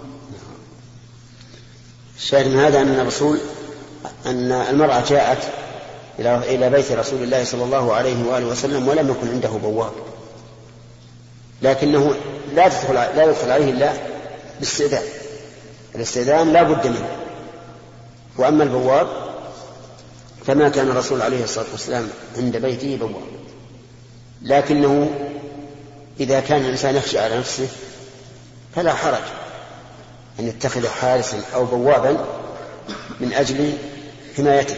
الشاهد 2.16 2.46
من 2.46 2.56
هذا 2.56 2.82
أن 2.82 2.88
الرسول 2.88 3.38
أن 4.26 4.52
المرأة 4.52 5.04
جاءت 5.08 5.38
إلى 6.18 6.54
إلى 6.54 6.70
بيت 6.70 6.92
رسول 6.92 7.22
الله 7.22 7.44
صلى 7.44 7.64
الله 7.64 7.94
عليه 7.94 8.24
وآله 8.24 8.46
وسلم 8.46 8.88
ولم 8.88 9.10
يكن 9.10 9.28
عنده 9.28 9.48
بواب. 9.48 9.92
لكنه 11.62 12.14
لا 12.54 12.68
تدخل 12.68 12.94
لا 12.94 13.24
يدخل 13.24 13.50
عليه 13.50 13.70
إلا 13.70 13.92
باستئذان. 14.60 15.02
الاستئذان 15.94 16.52
لا 16.52 16.62
بد 16.62 16.86
منه. 16.86 17.08
وأما 18.38 18.64
البواب 18.64 19.08
فما 20.46 20.68
كان 20.68 20.90
الرسول 20.90 21.22
عليه 21.22 21.44
الصلاة 21.44 21.66
والسلام 21.72 22.08
عند 22.36 22.56
بيته 22.56 22.96
بواب. 22.96 23.36
لكنه 24.42 25.10
إذا 26.20 26.40
كان 26.40 26.60
الإنسان 26.60 26.96
يخشى 26.96 27.18
على 27.18 27.38
نفسه 27.38 27.68
فلا 28.76 28.94
حرج 28.94 29.22
أن 30.40 30.48
يتخذ 30.48 30.88
حارسا 30.88 31.40
أو 31.54 31.64
بوابا 31.64 32.24
من 33.20 33.32
أجل 33.32 33.72
حمايته 34.36 34.76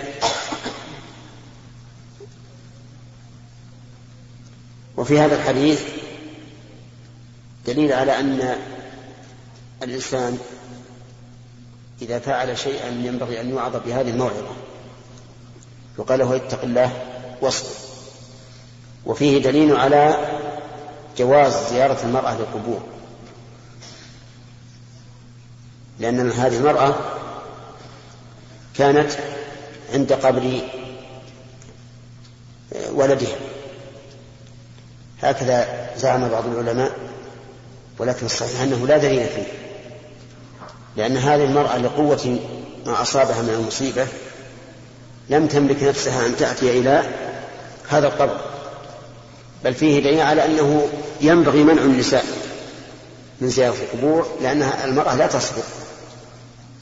وفي 4.97 5.21
هذا 5.21 5.37
الحديث 5.37 5.83
دليل 7.67 7.93
على 7.93 8.21
أن 8.21 8.57
الإنسان 9.83 10.39
إذا 12.03 12.19
فعل 12.19 12.59
شيئا 12.59 12.89
ينبغي 12.89 13.41
أن 13.41 13.51
يوعظ 13.51 13.77
بهذه 13.87 14.11
الموعظة. 14.11 14.57
يقال 15.99 16.19
له 16.19 16.37
اتق 16.37 16.63
الله 16.63 17.07
واصبر. 17.41 17.71
وفيه 19.07 19.43
دليل 19.43 19.77
على 19.77 20.29
جواز 21.19 21.71
زيارة 21.71 21.99
المرأة 22.05 22.39
للقبور. 22.39 22.81
لأن 25.99 26.31
هذه 26.31 26.57
المرأة 26.57 26.95
كانت 28.75 29.11
عند 29.95 30.13
قبر 30.13 30.61
ولدها 32.93 33.37
هكذا 35.23 35.89
زعم 35.97 36.29
بعض 36.29 36.45
العلماء 36.47 36.93
ولكن 37.99 38.27
الصحيح 38.27 38.61
أنه 38.61 38.87
لا 38.87 38.99
دليل 38.99 39.27
فيه. 39.27 39.47
لأن 40.97 41.17
هذه 41.17 41.45
المرأة 41.45 41.79
لقوة 41.79 42.39
ما 42.87 43.03
أصابها 43.03 43.43
من 43.43 43.55
المصيبة 43.61 44.07
لم 45.29 45.47
تملك 45.47 45.83
نفسها 45.83 46.27
أن 46.27 46.37
تأتي 46.37 46.79
إلى 46.79 47.03
هذا 47.89 48.07
القبر. 48.07 48.41
بل 49.65 49.75
فيه 49.75 50.01
دليل 50.01 50.21
على 50.21 50.45
أنه 50.45 50.89
ينبغي 51.21 51.63
منع 51.63 51.83
النساء 51.83 52.25
من 53.41 53.49
زيارة 53.49 53.77
القبور 53.83 54.27
لأن 54.43 54.63
المرأة 54.63 55.15
لا 55.15 55.27
تصبر. 55.27 55.63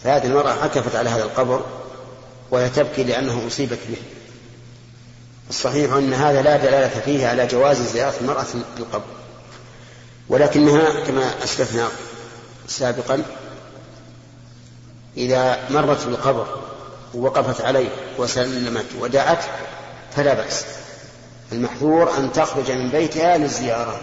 فهذه 0.05 0.27
المرأة 0.27 0.51
عكفت 0.51 0.97
على 0.97 1.11
هذا 1.11 1.25
القبر 1.25 1.65
وهي 2.51 2.69
تبكي 2.69 3.05
لأنه 3.05 3.47
أصيبت 3.47 3.79
به. 3.89 3.97
الصحيح 5.51 5.93
أن 5.93 6.15
هذا 6.15 6.43
لا 6.43 6.57
دلالة 6.57 7.01
فيه 7.01 7.27
على 7.27 7.47
جواز 7.47 7.83
زيارة 7.93 8.15
المرأة 8.21 8.47
القبر. 8.79 9.05
ولكنها 10.29 11.05
كما 11.07 11.45
أسلفنا 11.45 11.89
سابقا 12.69 13.23
إذا 15.17 15.71
مرت 15.71 16.07
بالقبر 16.07 16.47
ووقفت 17.15 17.61
عليه 17.61 17.89
وسلمت 18.19 18.87
ودعت 19.01 19.45
فلا 20.17 20.35
بأس. 20.35 20.65
المحظور 21.53 22.19
أن 22.19 22.33
تخرج 22.33 22.71
من 22.71 22.89
بيتها 22.89 23.39
للزيارة 23.39 24.01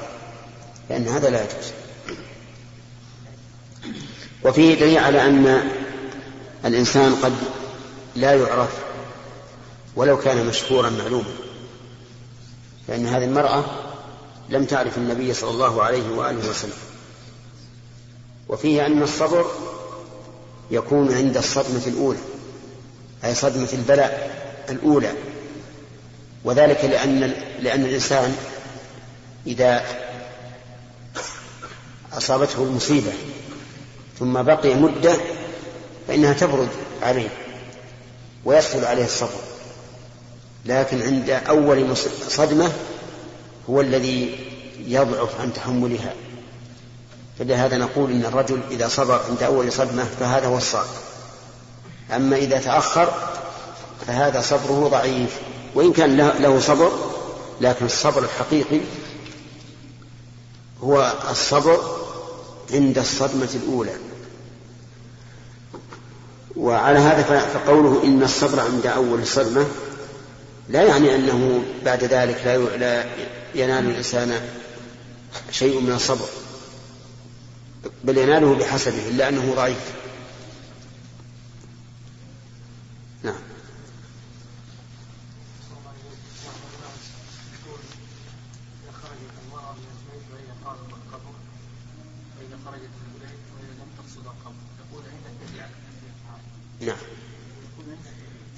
لأن 0.89 1.07
هذا 1.07 1.29
لا 1.29 1.43
يجوز. 1.43 1.71
وفيه 4.43 4.79
دليل 4.79 4.97
على 4.97 5.21
أن 5.21 5.69
الإنسان 6.65 7.15
قد 7.15 7.34
لا 8.15 8.36
يعرف 8.36 8.69
ولو 9.95 10.17
كان 10.17 10.45
مشهورا 10.47 10.89
معلوما 10.89 11.34
لأن 12.88 13.08
هذه 13.08 13.23
المرأة 13.23 13.65
لم 14.49 14.65
تعرف 14.65 14.97
النبي 14.97 15.34
صلى 15.34 15.49
الله 15.49 15.84
عليه 15.84 16.10
وآله 16.10 16.49
وسلم. 16.49 16.73
وفيه 18.49 18.86
أن 18.86 19.04
الصبر 19.04 19.45
يكون 20.71 21.13
عند 21.13 21.38
الصدمة 21.38 21.82
الأولى 21.88 22.19
أي 23.23 23.36
صدمة 23.36 23.69
البلاء 23.73 24.36
الأولى. 24.69 25.13
وذلك 26.43 26.86
لأن 26.86 27.19
لأن 27.60 27.86
الإنسان 27.86 28.36
إذا 29.47 29.86
أصابته 32.13 32.63
المصيبة 32.63 33.12
ثم 34.19 34.43
بقي 34.43 34.76
مدة 34.76 35.17
فإنها 36.08 36.34
تبرد 36.34 36.69
عليه. 37.02 37.42
ويسهل 38.45 38.86
عليه 38.86 39.06
الصبر. 39.06 39.39
لكن 40.65 41.01
عند 41.01 41.29
أول 41.29 41.97
صدمة 42.29 42.71
هو 43.69 43.82
الذي 43.82 44.36
يضعف 44.88 45.41
عن 45.41 45.53
تحملها. 45.53 46.13
فلهذا 47.39 47.77
نقول 47.77 48.12
إن 48.12 48.25
الرجل 48.25 48.62
إذا 48.71 48.88
صبر 48.88 49.21
عند 49.29 49.43
أول 49.43 49.71
صدمة 49.71 50.06
فهذا 50.19 50.47
هو 50.47 50.58
الصابر 50.58 50.88
أما 52.15 52.36
إذا 52.36 52.60
تأخر 52.60 53.13
فهذا 54.08 54.41
صبره 54.41 54.88
ضعيف. 54.88 55.39
وإن 55.75 55.93
كان 55.93 56.17
له 56.17 56.60
صبر 56.60 56.91
لكن 57.62 57.86
الصبر 57.86 58.23
الحقيقي 58.23 58.79
هو 60.84 61.13
الصبر 61.32 61.97
عند 62.73 62.97
الصدمة 62.97 63.49
الأولى. 63.56 64.12
وعلى 66.58 67.00
هذا 67.00 67.39
فقوله 67.39 68.04
إن 68.04 68.24
الصبر 68.24 68.60
عند 68.60 68.86
أول 68.86 69.28
صدمة 69.28 69.66
لا 70.70 70.82
يعني 70.84 71.16
أنه 71.16 71.63
بعد 71.86 72.04
ذلك 72.04 72.46
لا 72.80 73.06
ينال 73.56 73.89
الإنسان 73.89 74.42
شيء 75.52 75.82
من 75.82 75.92
الصبر 75.92 76.26
بل 78.04 78.18
يناله 78.18 78.56
بحسبه 78.56 79.08
إلا 79.10 79.30
أنه 79.30 79.54
ضعيف 79.56 79.94
نعم 83.24 83.36
نعم 96.82 96.98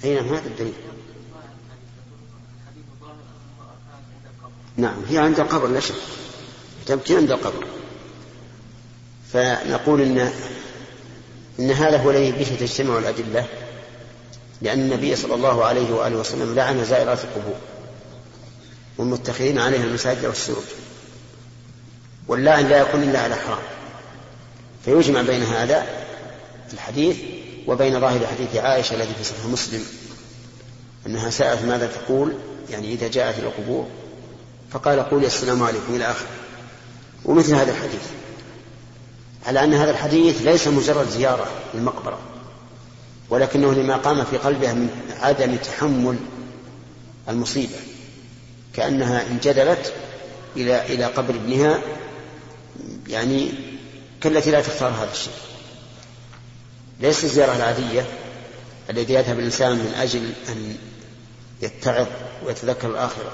أي 0.06 0.14
نعم 0.14 0.28
هذا 0.28 0.46
الدليل. 0.46 0.72
نعم 4.76 5.04
هي 5.08 5.18
عند 5.18 5.40
القبر 5.40 5.68
لا 5.68 5.80
شك. 5.80 5.94
تبكي 6.86 7.16
عند 7.16 7.30
القبر. 7.30 7.66
فنقول 9.32 10.00
إن 10.00 10.32
إن 11.58 11.70
هذا 11.70 12.02
هو 12.02 12.10
الذي 12.10 12.32
به 12.32 12.56
تجتمع 12.60 12.98
الأدلة 12.98 13.46
لأن 14.62 14.80
النبي 14.80 15.16
صلى 15.16 15.34
الله 15.34 15.64
عليه 15.64 15.94
وآله 15.94 16.16
وسلم 16.16 16.54
لعن 16.54 16.84
زائرات 16.84 17.18
القبور 17.24 17.58
والمتخذين 18.98 19.58
عليها 19.58 19.84
المساجد 19.84 20.24
والسرج. 20.24 20.64
واللعن 22.28 22.68
لا 22.68 22.80
يكون 22.80 23.02
إلا 23.02 23.20
على 23.20 23.34
حرام. 23.34 23.62
فيجمع 24.84 25.22
بين 25.22 25.42
هذا 25.42 25.86
الحديث 26.72 27.16
وبين 27.66 28.00
ظاهر 28.00 28.26
حديث 28.26 28.56
عائشة 28.56 28.94
الذي 28.94 29.14
في 29.18 29.24
صحيح 29.24 29.46
مسلم 29.46 29.84
أنها 31.06 31.30
سألت 31.30 31.64
ماذا 31.64 31.86
تقول 31.86 32.34
يعني 32.70 32.92
إذا 32.92 33.08
جاءت 33.08 33.38
إلى 33.38 33.46
القبور 33.46 33.86
فقال 34.70 35.00
قولي 35.00 35.26
السلام 35.26 35.62
عليكم 35.62 35.94
إلى 35.94 36.10
آخره 36.10 36.28
ومثل 37.24 37.54
هذا 37.54 37.70
الحديث 37.70 38.02
على 39.46 39.64
أن 39.64 39.74
هذا 39.74 39.90
الحديث 39.90 40.42
ليس 40.42 40.68
مجرد 40.68 41.08
زيارة 41.08 41.46
للمقبرة 41.74 42.18
ولكنه 43.30 43.72
لما 43.74 43.96
قام 43.96 44.24
في 44.24 44.36
قلبها 44.36 44.72
من 44.72 44.90
عدم 45.20 45.56
تحمل 45.56 46.16
المصيبة 47.28 47.76
كأنها 48.74 49.26
انجذبت 49.26 49.92
إلى 50.56 50.94
إلى 50.94 51.04
قبر 51.04 51.34
ابنها 51.34 51.78
يعني 53.08 53.52
كالتي 54.20 54.50
لا 54.50 54.60
تختار 54.60 54.90
هذا 54.90 55.12
الشيء. 55.12 55.32
ليس 57.00 57.24
الزيارة 57.24 57.56
العادية 57.56 58.06
التي 58.90 59.14
يذهب 59.14 59.38
الإنسان 59.38 59.72
من 59.72 59.94
أجل 59.96 60.32
أن 60.48 60.76
يتعظ 61.62 62.06
ويتذكر 62.44 62.90
الآخرة. 62.90 63.32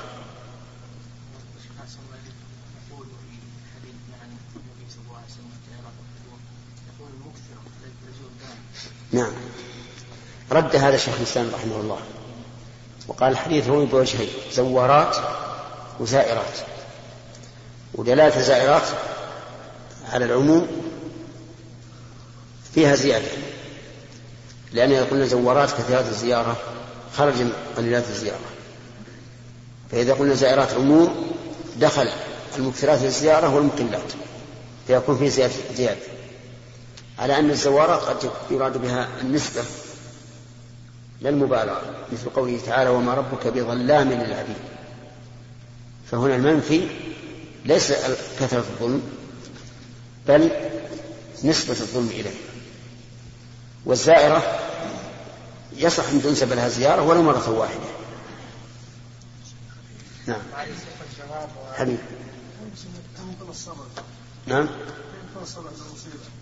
نعم. 9.12 9.32
رد 10.50 10.76
هذا 10.76 10.94
الشيخ 10.94 11.14
الإسلام 11.16 11.50
رحمه 11.54 11.80
الله. 11.80 11.98
وقال 13.08 13.32
الحديث 13.32 13.66
روي 13.66 13.86
بوجهين 13.86 14.28
زوارات 14.52 15.16
وزائرات. 16.00 16.58
ودلالة 17.94 18.36
الزائرات 18.36 18.82
على 20.12 20.24
العموم 20.24 20.66
فيها 22.74 22.94
زيادة. 22.94 23.51
لأن 24.74 24.92
قلنا 24.92 25.26
زوارات 25.26 25.70
كثيرات 25.70 26.04
الزيارة 26.08 26.56
خرج 27.16 27.34
قليلات 27.76 28.04
الزيارة. 28.10 28.40
فإذا 29.90 30.14
قلنا 30.14 30.34
زائرات 30.34 30.72
عموم 30.72 31.32
دخل 31.76 32.08
المكثرات 32.58 33.02
للزيارة 33.02 33.54
والمقلات 33.54 34.12
فيكون 34.86 35.28
زيادة, 35.28 35.54
زيادة. 35.76 36.00
على 37.18 37.38
أن 37.38 37.50
الزوارات 37.50 38.00
قد 38.00 38.30
يراد 38.50 38.82
بها 38.82 39.08
النسبة 39.20 39.62
لا 41.20 41.28
المبالغة 41.28 41.82
مثل 42.12 42.30
قوله 42.30 42.58
تعالى 42.66 42.90
وما 42.90 43.14
ربك 43.14 43.46
بظلام 43.46 44.08
للعبيد 44.08 44.56
فهنا 46.10 46.36
المنفي 46.36 46.88
ليس 47.64 47.92
كثرة 48.40 48.58
الظلم 48.58 49.02
بل 50.28 50.50
نسبة 51.44 51.72
الظلم 51.72 52.08
إليه. 52.08 52.34
والزائرة 53.86 54.61
يصح 55.82 56.08
أن 56.08 56.22
تنسب 56.22 56.52
لها 56.52 56.68
زيارة 56.68 57.02
ولو 57.02 57.22
مرة 57.22 57.50
واحدة. 57.50 58.02
نعم. 60.26 60.40
حبيب 61.74 61.98
نعم. 64.46 64.68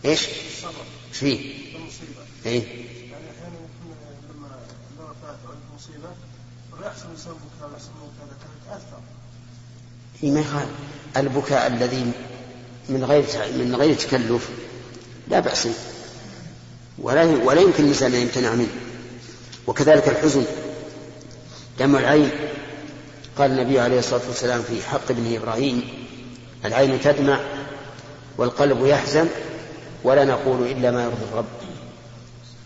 إيش؟ 0.04 0.26
الصبر 0.26 0.72
فيه؟ 1.12 1.38
إيه. 2.46 2.62
يعني 3.10 3.24
أحيانا 3.30 3.56
لما 4.30 4.48
عندك 5.24 5.38
مصيبة 5.76 6.08
يحسن 6.82 7.08
بكاء 7.24 7.80
تأثر 8.66 9.00
اي 10.22 10.30
ما 10.30 10.40
يخالف. 10.40 10.70
البكاء 11.16 11.66
الذي 11.66 12.12
من 12.88 13.04
غير 13.04 13.24
من 13.54 13.74
غير 13.74 13.94
تكلف 13.94 14.50
لا 15.28 15.40
بأس. 15.40 15.68
ولا 16.98 17.24
ولا 17.24 17.60
يمكن 17.60 17.84
الإنسان 17.84 18.14
أن 18.14 18.20
يمتنع 18.20 18.54
منه. 18.54 18.90
وكذلك 19.70 20.08
الحزن 20.08 20.44
دم 21.78 21.96
العين. 21.96 22.30
قال 23.38 23.50
النبي 23.50 23.80
عليه 23.80 23.98
الصلاة 23.98 24.20
والسلام 24.28 24.62
في 24.62 24.82
حق 24.82 25.10
ابنه 25.10 25.36
إبراهيم 25.36 25.88
العين 26.64 27.00
تدمع 27.00 27.40
والقلب 28.38 28.86
يحزن 28.86 29.28
ولا 30.04 30.24
نقول 30.24 30.66
إلا 30.66 30.90
ما 30.90 31.02
يرضي 31.04 31.24
الرب. 31.32 31.44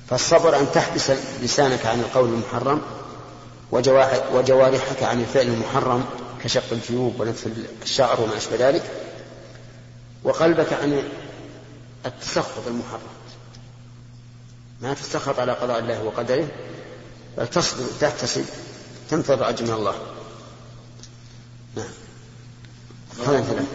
فالصبر 0.09 0.59
أن 0.61 0.67
تحبس 0.73 1.11
لسانك 1.43 1.87
عن 1.87 2.01
القول 2.01 2.29
المحرم 2.29 2.81
وجوارحك 4.33 5.03
عن 5.03 5.21
الفعل 5.21 5.47
المحرم 5.47 6.05
كشق 6.45 6.73
الجيوب 6.73 7.21
ونتف 7.21 7.49
الشعر 7.83 8.21
وما 8.21 8.37
أشبه 8.37 8.57
ذلك 8.69 8.83
وقلبك 10.25 10.73
عن 10.73 11.03
التسخط 12.07 12.67
المحرم. 12.67 13.15
ما 14.83 14.95
تستخط 14.95 15.39
على 15.39 15.53
قضاء 15.53 15.79
الله 15.79 16.03
وقدره 16.05 16.49
بل 17.39 17.47
تصبر 17.47 17.85
تحتسب 18.01 18.45
تنتظر 19.11 19.49
أجر 19.49 19.65
من 19.65 19.73
الله. 19.73 19.95
نعم. 21.77 21.87
ثلاث 23.25 23.67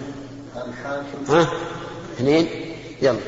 ها؟ 1.29 1.51
اثنين؟ 2.17 2.75
يلا. 3.01 3.19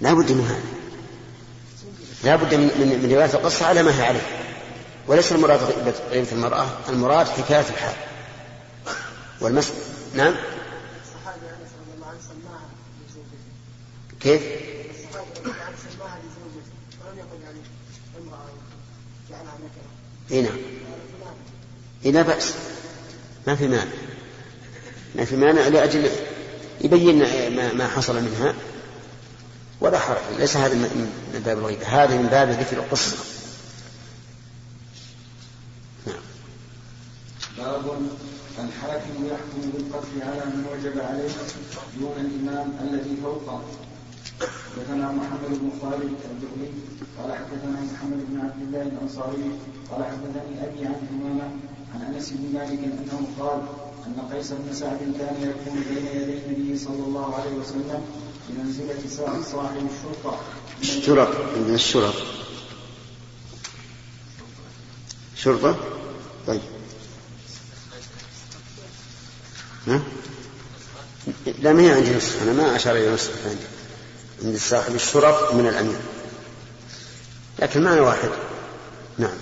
لا 0.00 0.12
بد 0.14 0.32
من 0.32 0.46
هذا. 0.46 0.62
لا 2.24 2.36
بد 2.36 2.54
من, 2.54 2.64
من, 2.64 3.00
من 3.02 3.12
رواية 3.12 3.34
القصة 3.34 3.66
على 3.66 3.82
ما 3.82 4.00
هي 4.00 4.06
عليه. 4.06 4.46
وليس 5.06 5.32
المراد 5.32 5.60
غيبة 6.10 6.32
المرأة 6.32 6.66
المراد 6.88 7.28
حكاية 7.28 7.68
الحال. 7.68 7.94
والمس 9.40 9.72
نعم. 10.14 10.34
كيف؟ 14.20 14.42
اي 20.30 20.42
نعم. 20.42 20.56
إيه 22.04 22.12
لا 22.12 22.22
بأس. 22.22 22.54
ما 23.46 23.54
في 23.54 23.68
مانع. 23.68 23.90
ما 25.14 25.24
في 25.24 25.36
مانع 25.36 25.68
لأجل 25.68 26.10
يبين 26.80 27.18
ما 27.78 27.88
حصل 27.88 28.22
منها. 28.22 28.54
ولا 29.80 29.98
حرج. 29.98 30.18
ليس 30.38 30.56
هذا 30.56 30.74
من 30.74 31.42
باب 31.44 31.58
الغيبة 31.58 31.86
هذا 31.86 32.16
من 32.16 32.26
باب 32.26 32.50
ذكر 32.50 32.76
القصة. 32.76 33.16
نعم. 36.06 36.22
باب 38.60 38.68
الحاكم 38.68 39.26
يحكم 39.26 39.70
بالقتل 39.72 40.22
على 40.22 40.44
من 40.52 40.64
وجب 40.72 41.00
عليه 41.00 41.28
دون 42.00 42.16
الإمام 42.18 42.72
الذي 42.84 43.16
فوقه 43.22 43.60
حدثنا 44.40 45.12
محمد 45.12 45.50
بن 45.50 45.70
خالد 45.82 46.02
الجهني 46.30 46.70
قال 47.18 47.32
حدثنا 47.32 47.80
محمد 47.92 48.20
بن 48.28 48.40
عبد 48.40 48.62
الله 48.62 48.82
الأنصاري 48.82 49.44
قال 49.90 50.04
حدثني 50.04 50.66
أبي 50.66 50.86
عن 50.86 51.00
أمامة 51.12 51.50
عن 51.94 52.14
أنس 52.14 52.30
بن 52.30 52.58
مالك 52.58 52.78
أنه 52.84 53.26
قال 53.40 53.60
أن 54.06 54.34
قيس 54.34 54.52
بن 54.52 54.74
سعد 54.74 54.98
كان 54.98 55.36
يكون 55.42 55.84
بين 55.88 56.06
يدي 56.06 56.38
النبي 56.46 56.78
صلى 56.78 57.04
الله 57.06 57.34
عليه 57.34 57.54
وسلم 57.60 58.02
بمنزلة 58.48 59.02
صاحب 59.42 59.88
الشرطة. 59.90 60.38
الشرط 60.82 61.28
من 61.56 61.74
الشرط 61.74 62.14
شرطة؟ 65.36 65.76
طيب. 66.46 66.79
ها؟ 69.86 70.00
لا 71.58 71.72
ما 71.72 71.82
هي 71.82 71.90
عندي 71.92 72.16
نسخ 72.16 72.42
أنا 72.42 72.52
ما 72.52 72.76
أشار 72.76 72.96
إلى 72.96 73.14
نسخ 73.14 73.30
عندي. 73.46 73.66
عند 74.44 74.56
صاحب 74.56 74.94
الشرط 74.94 75.54
من 75.54 75.66
الأمير. 75.66 76.00
لكن 77.58 77.82
معنى 77.82 78.00
واحد. 78.00 78.30
نعم. 79.18 79.36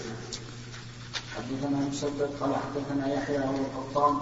حدثنا 1.37 1.89
مسدد 1.91 2.31
قال 2.41 2.51
حدثنا 2.55 3.15
يحيى 3.15 3.39
وهو 3.39 3.55
القطان 3.57 4.15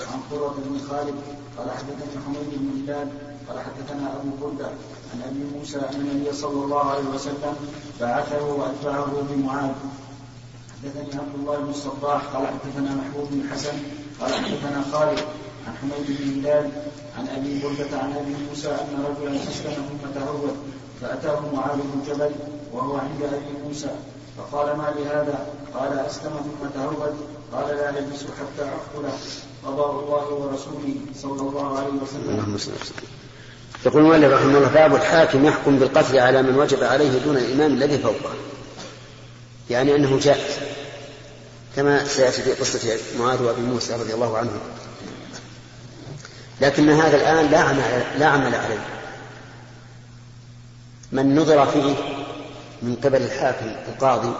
عن 0.00 0.20
قرة 0.30 0.54
بن 0.58 0.80
خالد 0.90 1.14
قال 1.58 1.70
حدثني 1.70 2.24
حميد 2.26 2.48
بن 2.52 2.82
هلال 2.82 3.08
قال 3.48 3.60
حدثنا 3.60 4.16
أبو 4.16 4.46
بردة 4.46 4.66
عن 5.12 5.22
أبي 5.22 5.58
موسى 5.58 5.76
أن 5.76 5.94
النبي 5.94 6.36
صلى 6.36 6.64
الله 6.64 6.90
عليه 6.90 7.04
وسلم 7.04 7.56
بعثه 8.00 8.44
وأتبعه 8.44 9.26
بمعاذ. 9.30 9.74
حدثني 10.72 11.20
عبد 11.20 11.34
الله 11.34 11.56
بن 11.58 11.70
الصباح 11.70 12.22
قال 12.22 12.46
حدثنا 12.46 12.94
محبوب 12.94 13.28
بن 13.30 13.50
حسن 13.52 13.72
قال 14.20 14.34
حدثنا 14.34 14.84
خالد 14.92 15.20
عن 15.66 15.74
حميد 15.80 16.18
بن 16.18 16.40
هلال 16.40 16.70
عن 17.18 17.28
أبي 17.36 17.60
بردة 17.62 17.98
عن 17.98 18.12
أبي 18.12 18.34
موسى 18.48 18.68
أن 18.68 19.04
رجلا 19.08 19.36
اسلم 19.36 19.72
ثم 19.72 20.20
تهود 20.20 20.56
فأتاه 21.00 21.40
معاذ 21.54 21.78
بن 21.78 22.02
جبل 22.08 22.30
وهو 22.72 22.96
عند 22.96 23.22
أبي 23.22 23.68
موسى 23.68 23.90
فقال 24.38 24.76
ما 24.76 24.94
لهذا؟ 24.98 25.46
قال 25.74 25.98
اسلم 25.98 26.32
ثم 26.32 26.68
تهود 26.74 27.14
قال 27.52 27.76
لا 27.76 27.90
يجلس 27.90 28.22
حتى 28.22 28.68
اقتله 28.68 29.12
قضاء 29.66 29.90
الله 29.90 30.34
ورسوله 30.34 30.94
صلى 31.22 31.48
الله 31.48 31.78
عليه 31.78 31.94
وسلم. 32.02 32.58
يقول 33.86 34.02
المؤلف 34.02 34.32
رحمه 34.32 34.58
الله 34.58 34.68
باب 34.68 34.94
الحاكم 34.94 35.44
يحكم 35.44 35.78
بالقتل 35.78 36.18
على 36.18 36.42
من 36.42 36.56
وجب 36.58 36.84
عليه 36.84 37.18
دون 37.18 37.36
الإمام 37.36 37.72
الذي 37.72 37.98
فوقه. 37.98 38.34
يعني 39.70 39.96
أنه 39.96 40.18
جائز 40.18 40.54
كما 41.76 42.04
سيأتي 42.04 42.42
في 42.42 42.52
قصة 42.52 42.98
معاذ 43.18 43.42
وأبي 43.42 43.62
موسى 43.62 43.94
رضي 43.94 44.14
الله 44.14 44.38
عنهم 44.38 44.60
لكن 46.60 46.90
هذا 46.90 47.16
الآن 47.16 47.50
لا 48.18 48.26
عمل, 48.26 48.54
عليه. 48.54 48.86
من 51.12 51.36
نظر 51.36 51.66
فيه 51.66 51.94
من 52.82 52.96
قبل 53.04 53.22
الحاكم 53.22 53.66
القاضي 53.88 54.32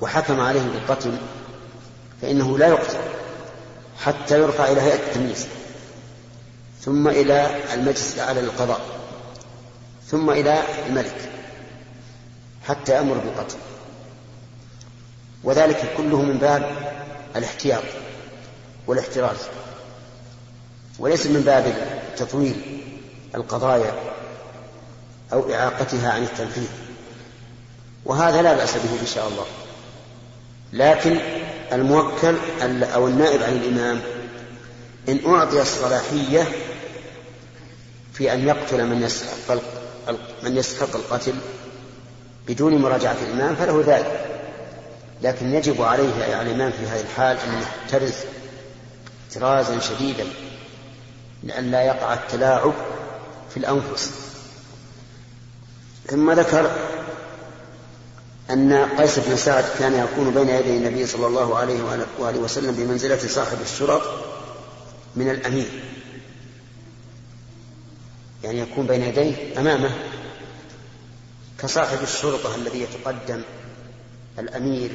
وحكم 0.00 0.40
عليه 0.40 0.62
بالقتل 0.62 1.18
فإنه 2.22 2.58
لا 2.58 2.66
يقتل 2.66 2.98
حتى 4.04 4.40
يرفع 4.40 4.64
إلى 4.64 4.80
هيئة 4.80 4.94
التمييز 4.94 5.46
ثم 6.80 7.08
إلى 7.08 7.50
المجلس 7.74 8.14
الأعلى 8.14 8.40
للقضاء 8.40 8.80
ثم 10.06 10.30
إلى 10.30 10.62
الملك 10.86 11.30
حتى 12.68 12.92
يأمر 12.92 13.14
بالقتل. 13.14 13.56
وذلك 15.44 15.94
كله 15.96 16.22
من 16.22 16.38
باب 16.38 16.76
الاحتياط 17.36 17.82
والاحتراز. 18.86 19.36
وليس 20.98 21.26
من 21.26 21.40
باب 21.40 21.74
تطويل 22.16 22.82
القضايا 23.34 23.94
أو 25.32 25.52
إعاقتها 25.52 26.12
عن 26.12 26.22
التنفيذ. 26.22 26.68
وهذا 28.04 28.42
لا 28.42 28.54
بأس 28.54 28.74
به 28.74 29.00
إن 29.00 29.06
شاء 29.06 29.28
الله. 29.28 29.46
لكن 30.72 31.18
الموكل 31.72 32.36
أو 32.82 33.08
النائب 33.08 33.42
عن 33.42 33.52
الإمام 33.52 34.00
إن 35.08 35.34
أعطي 35.34 35.62
الصلاحية 35.62 36.48
في 38.12 38.32
أن 38.32 38.48
يقتل 38.48 38.86
من 38.86 39.02
يستحق 39.02 39.54
من 40.42 40.56
يستحق 40.56 40.96
القتل 40.96 41.34
بدون 42.48 42.78
مراجعة 42.78 43.16
الإمام 43.22 43.56
فله 43.56 43.84
ذلك. 43.86 44.24
لكن 45.22 45.54
يجب 45.54 45.82
عليه 45.82 46.24
على 46.24 46.42
الإمام 46.50 46.70
في 46.70 46.86
هذه 46.86 47.00
الحال 47.00 47.36
أن 47.36 47.62
يحترز 47.62 48.14
احترازا 49.28 49.78
شديدا 49.78 50.24
لئلا 51.42 51.82
يقع 51.82 52.14
التلاعب 52.14 52.74
في 53.50 53.56
الأنفس. 53.56 54.10
ثم 56.06 56.32
ذكر 56.32 56.70
أن 58.50 58.72
قيس 58.72 59.18
بن 59.18 59.36
سعد 59.36 59.64
كان 59.78 59.94
يكون 59.94 60.30
بين 60.34 60.48
يدي 60.48 60.76
النبي 60.76 61.06
صلى 61.06 61.26
الله 61.26 61.56
عليه 61.56 61.82
وآله 62.18 62.38
وسلم 62.38 62.74
بمنزلة 62.74 63.28
صاحب 63.28 63.60
الشرط 63.60 64.02
من 65.16 65.30
الأمير. 65.30 65.82
يعني 68.44 68.58
يكون 68.58 68.86
بين 68.86 69.02
يديه 69.02 69.60
أمامه 69.60 69.90
كصاحب 71.58 72.02
الشرطة 72.02 72.54
الذي 72.54 72.82
يتقدم 72.82 73.42
الأمير 74.38 74.90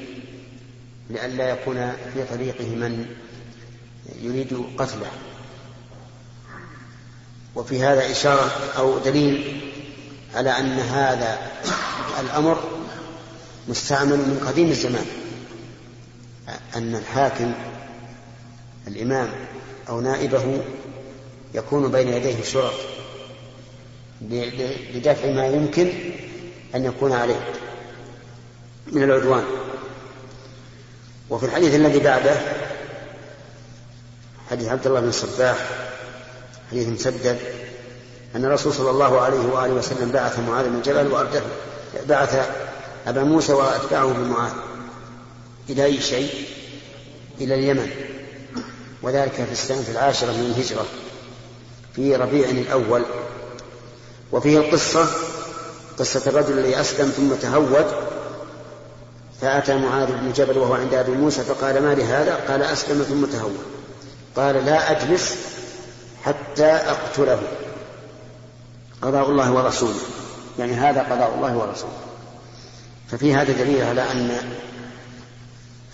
لئلا 1.10 1.50
يكون 1.50 1.94
في 2.14 2.24
طريقه 2.24 2.70
من 2.70 3.16
يريد 4.22 4.66
قتله. 4.78 5.12
وفي 7.56 7.84
هذا 7.84 8.12
إشارة 8.12 8.52
أو 8.78 8.98
دليل 8.98 9.62
على 10.36 10.50
أن 10.50 10.80
هذا 10.80 11.52
الأمر 12.20 12.64
مستعمل 13.68 14.18
من 14.18 14.44
قديم 14.48 14.70
الزمان. 14.70 15.06
أن 16.76 16.96
الحاكم 16.96 17.54
الإمام 18.88 19.30
أو 19.90 20.02
نائبه 20.02 20.62
يكون 21.54 21.92
بين 21.92 22.08
يديه 22.08 22.44
شرط 22.44 22.74
لدفع 24.94 25.32
ما 25.32 25.48
يمكن 25.48 25.92
أن 26.76 26.86
يكون 26.86 27.12
عليه 27.12 27.48
من 28.92 29.04
العدوان. 29.04 29.44
وفي 31.30 31.46
الحديث 31.46 31.76
الذي 31.76 32.00
بعده 32.00 32.42
حديث 34.52 34.68
عبد 34.68 34.88
الله 34.88 35.00
بن 35.00 35.08
الصباح 35.08 35.58
حديث 36.74 36.88
مسدد 36.88 37.38
أن 38.36 38.46
الرسول 38.46 38.74
صلى 38.74 38.90
الله 38.90 39.22
عليه 39.22 39.40
وآله 39.40 39.74
وسلم 39.74 40.12
بعث 40.12 40.40
معاذ 40.40 40.70
بن 40.70 40.82
جبل 40.82 41.12
وأرده 41.12 41.42
بعث 42.10 42.50
أبا 43.08 43.24
موسى 43.24 43.54
وأتباعه 43.54 44.14
بمعاذ 44.14 44.52
إلى 45.70 45.86
أي 45.86 46.02
شيء؟ 46.02 46.30
إلى 47.42 47.56
اليمن. 47.56 47.90
وذلك 49.02 49.32
في 49.32 49.52
السنة 49.52 49.84
العاشرة 49.92 50.32
من 50.32 50.54
الهجرة 50.56 50.86
في 51.96 52.16
ربيع 52.16 52.50
الأول. 52.50 53.04
وفيه 54.32 54.58
القصة 54.58 55.08
قصة 56.00 56.22
الرجل 56.28 56.60
الذي 56.60 56.82
أسلم 56.82 57.10
ثم 57.10 57.34
تهود 57.34 57.86
فأتى 59.42 59.78
معاذ 59.78 60.12
بن 60.12 60.32
جبل 60.32 60.58
وهو 60.58 60.74
عند 60.74 60.94
أبي 60.94 61.12
موسى 61.12 61.44
فقال 61.44 61.84
ما 61.84 61.96
لهذا؟ 61.96 62.36
قال 62.48 62.62
أسلم 62.62 63.04
ثم 63.04 63.38
تهود. 63.38 63.58
قال 64.36 64.66
لا 64.66 64.92
أجلس 64.92 65.53
حتى 66.24 66.66
أقتله. 66.66 67.42
قضاء 69.02 69.30
الله 69.30 69.52
ورسوله. 69.52 70.00
يعني 70.60 70.74
هذا 70.74 71.02
قضاء 71.04 71.36
الله 71.36 71.58
ورسوله. 71.58 72.00
ففي 73.12 73.36
هذا 73.36 73.54
دليل 73.54 73.84
على 73.84 74.12
أن 74.12 74.56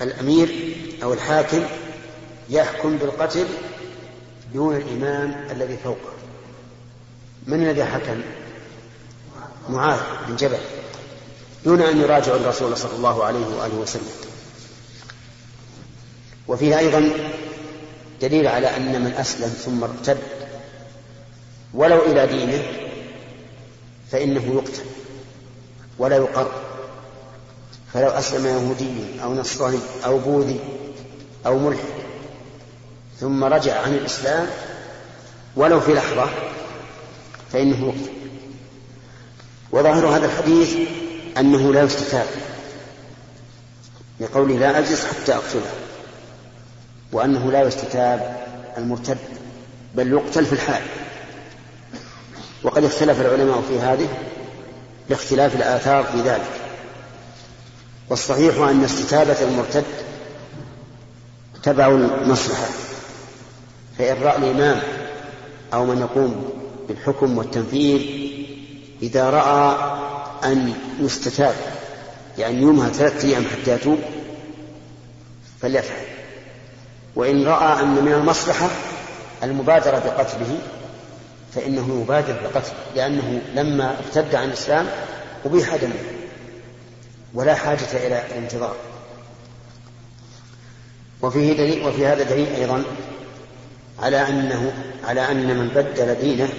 الأمير 0.02 0.76
أو 1.04 1.14
الحاكم 1.14 1.64
يحكم 2.50 2.98
بالقتل 2.98 3.48
دون 4.54 4.76
الإمام 4.76 5.48
الذي 5.52 5.78
فوقه. 5.84 6.14
من 7.48 7.64
الذي 7.64 7.86
حكم؟ 7.86 8.22
معاذ 9.70 10.00
بن 10.28 10.36
جبل. 10.36 10.60
دون 11.66 11.82
أن 11.82 12.02
يراجع 12.02 12.36
الرسول 12.36 12.78
صلى 12.78 12.96
الله 12.96 13.24
عليه 13.24 13.46
وآله 13.46 13.76
وسلم. 13.76 14.12
وفيه 16.48 16.80
أيضا 16.80 17.12
دليل 18.22 18.48
على 18.48 18.78
أن 18.78 19.02
من 19.02 19.14
أسلم 19.14 19.48
ثم 19.50 19.84
ارتد 19.84 20.18
ولو 21.74 22.06
إلى 22.06 22.28
دينه 22.28 22.64
فإنه 24.12 24.54
يقتل 24.56 24.84
ولا 25.98 26.16
يقر. 26.16 26.52
فلو 27.94 28.08
أسلم 28.08 28.46
يهودي 28.46 29.24
أو 29.24 29.34
نصراني 29.34 29.80
أو 30.06 30.18
بوذي 30.18 30.60
أو 31.46 31.60
ملحد 31.60 31.84
ثم 33.20 33.44
رجع 33.44 33.82
عن 33.82 33.94
الإسلام 33.94 34.48
ولو 35.56 35.80
في 35.80 35.94
لحظة 35.94 36.30
فإنه 37.52 37.88
يقتل. 37.88 38.14
وظاهر 39.72 40.08
هذا 40.08 40.26
الحديث 40.26 40.76
أنه 41.38 41.74
لا 41.74 41.84
يستتاب 41.84 42.28
لقوله 44.20 44.58
لا 44.58 44.80
أجلس 44.80 45.06
حتى 45.06 45.36
أقتله. 45.36 45.89
وأنه 47.12 47.52
لا 47.52 47.62
يستتاب 47.62 48.38
المرتد 48.78 49.18
بل 49.96 50.12
يقتل 50.12 50.46
في 50.46 50.54
الحال. 50.54 50.82
وقد 52.64 52.84
اختلف 52.84 53.22
العلماء 53.22 53.62
في 53.62 53.80
هذه 53.80 54.08
لاختلاف 55.10 55.56
الآثار 55.56 56.04
في 56.04 56.22
ذلك. 56.22 56.60
والصحيح 58.10 58.58
أن 58.58 58.84
استتابة 58.84 59.42
المرتد 59.42 59.84
تبع 61.64 61.88
المصلحة 61.88 62.68
فإن 63.98 64.24
رأى 64.24 64.38
الإمام 64.38 64.82
أو 65.74 65.86
من 65.86 66.00
يقوم 66.00 66.50
بالحكم 66.88 67.38
والتنفيذ 67.38 68.02
إذا 69.02 69.30
رأى 69.30 69.78
أن 70.44 70.74
يستتاب 71.00 71.56
يعني 72.38 72.62
يمهى 72.62 72.94
ثلاثة 72.94 73.28
أيام 73.28 73.44
حتى 73.46 73.72
يتوب 73.72 74.00
فليفعل. 75.62 76.19
وإن 77.16 77.48
رأى 77.48 77.82
أن 77.82 78.06
من 78.06 78.14
المصلحة 78.14 78.70
المبادرة 79.44 80.00
بقتله 80.00 80.58
فإنه 81.56 82.02
يبادر 82.02 82.34
بقتله 82.44 82.74
لأنه 82.96 83.42
لما 83.56 83.96
ارتد 84.00 84.36
عن 84.36 84.48
الإسلام 84.48 84.88
أبيح 85.46 85.76
دمه 85.76 86.04
ولا 87.34 87.56
حاجة 87.56 87.88
إلى 87.94 88.26
الانتظار. 88.26 88.76
وفيه 91.22 91.54
دليل 91.54 91.88
وفي 91.88 92.08
هذا 92.08 92.24
دليل 92.24 92.56
أيضا 92.56 92.84
على 94.00 94.28
أنه 94.30 94.74
على 95.04 95.32
أن 95.32 95.58
من 95.58 95.68
بدل 95.68 96.16
دينه 96.16 96.50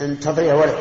انتظر 0.00 0.42
يا 0.42 0.54
ولد. 0.54 0.76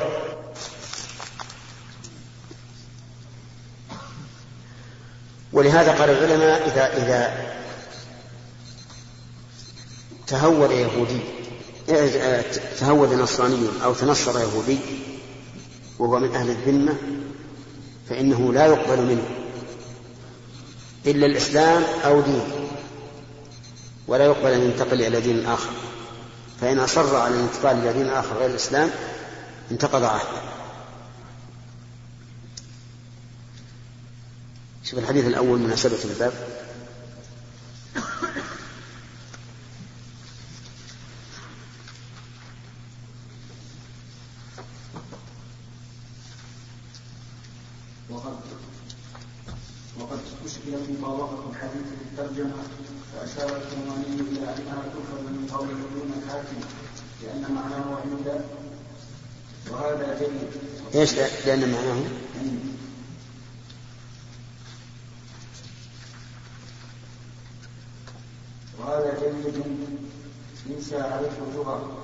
ولهذا 5.54 5.92
قال 5.92 6.10
العلماء 6.10 6.68
إذا 6.68 6.98
إذا 6.98 7.34
تهود 10.28 10.72
يهودي 10.72 11.20
تهود 12.80 13.14
نصراني 13.14 13.68
أو 13.84 13.94
تنصر 13.94 14.40
يهودي 14.40 14.80
وهو 16.00 16.20
من 16.20 16.36
أهل 16.36 16.50
الذمة 16.50 16.96
فإنه 18.10 18.54
لا 18.54 18.66
يقبل 18.66 19.02
منه 19.02 19.26
إلا 21.06 21.26
الإسلام 21.26 21.84
أو 22.06 22.22
دين 22.22 22.42
ولا 24.08 24.26
يقبل 24.26 24.52
أن 24.52 24.62
ينتقل 24.62 25.02
إلى 25.02 25.22
دين 25.22 25.46
آخر. 25.46 25.70
فإن 26.62 26.80
أصر 26.80 27.16
على 27.16 27.36
الانتقال 27.36 27.78
إلى 27.78 27.94
دين 27.94 28.10
آخر 28.10 28.38
غير 28.38 28.50
الإسلام 28.50 28.90
انتقض 29.72 30.04
عهده. 30.04 30.42
شوف 34.84 35.00
الحديث 35.00 35.26
الأول 35.26 35.60
مناسبة 35.60 35.98
الباب. 36.06 36.34
وقد 48.10 48.40
وقد 50.00 50.20
أشكلت 50.46 50.90
مطابقة 50.90 51.50
الحديث 51.50 51.88
بالترجمة 52.00 52.54
فأشار 53.14 53.58
الكرماني 53.58 54.22
إلى 54.32 54.40
أنها 54.40 54.84
تؤخذ 54.94 55.22
من 55.22 55.48
قول 55.54 55.68
دون 55.68 56.24
الحاكم 56.24 56.60
لأن 57.24 57.56
معناه 57.56 57.96
عند 57.96 58.42
وهذا 59.72 60.20
جيد. 60.20 60.50
إيش 60.96 61.14
لأن 61.46 61.72
معناه؟ 61.72 62.04
وهذا 68.80 69.20
جيد. 69.20 69.64
ينسى 70.70 70.96
عليه 70.96 71.28
هذا 71.28 71.95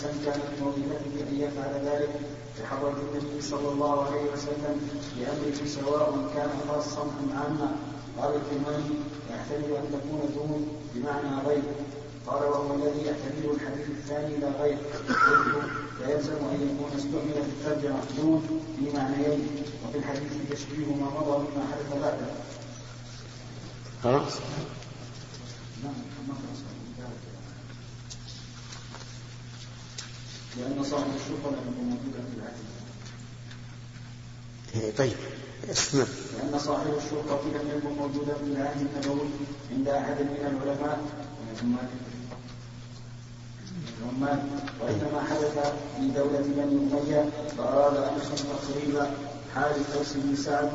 قيسا 0.00 0.12
كانت 0.24 0.44
موهبته 0.60 1.14
أن 1.28 1.40
يفعل 1.40 1.72
ذلك. 1.84 2.10
بحضرة 2.60 2.96
النبي 3.12 3.42
صلى 3.42 3.68
الله 3.68 4.04
عليه 4.04 4.24
وسلم 4.32 4.76
بأمره 5.16 5.66
سواء 5.66 6.32
كان 6.34 6.50
خاصا 6.68 7.02
أم 7.02 7.38
عاما. 7.38 7.76
قال 8.18 8.34
الكرماني 8.34 8.94
يحتمل 9.30 9.76
أن 9.76 9.86
تكون 9.92 10.20
دون 10.34 10.68
بمعنى 10.94 11.48
غير. 11.48 11.62
قال 12.26 12.42
وهو 12.42 12.74
الذي 12.74 13.06
يحتمل 13.06 13.50
الحديث 13.54 13.88
الثاني 13.90 14.36
لا 14.36 14.50
غير. 14.62 14.78
فيلزم 15.98 16.32
أن 16.32 16.60
يكون 16.68 16.90
استعمل 16.96 17.44
في 17.44 17.68
الترجمه 17.68 18.00
دون 18.16 18.62
في 18.78 18.96
معنيين. 18.96 19.48
وفي 19.88 19.98
الحديث 19.98 20.32
تشبيه 20.50 20.86
ما 20.86 21.10
مضى 21.20 21.38
مما 21.38 21.64
حدث 21.72 22.02
بعده. 22.02 22.26
خلاص؟ 24.02 24.32
نعم 25.84 25.94
لأن 30.58 30.84
صاحب 30.84 31.06
الشرطة 31.16 31.50
لم 31.50 31.72
يكن 31.72 31.84
موجودا 31.84 32.20
في 32.30 32.36
العهد 32.38 32.56
إيه، 34.74 34.96
طيب 34.96 35.16
استمر 35.70 36.06
لأن 36.36 36.58
صاحب 36.58 36.94
الشرطة 36.98 37.40
لم 37.54 37.78
يكن 37.78 37.88
موجودا 37.96 38.34
في 38.34 38.44
العهد 38.44 38.80
النبوي 38.80 39.28
عند 39.72 39.88
أحد 39.88 40.20
من 40.20 40.60
العلماء. 40.62 41.00
العمال 44.00 44.42
وإنما 44.80 45.20
حدث 45.30 45.72
في 45.96 46.08
دولة 46.08 46.38
بني 46.40 47.00
أمية 47.00 47.30
فأراد 47.58 47.96
أن 47.96 48.16
يصف 48.18 48.46
تقريب 48.46 49.06
حال 49.54 49.72
قيس 49.94 50.12
بن 50.14 50.36
سعد 50.36 50.70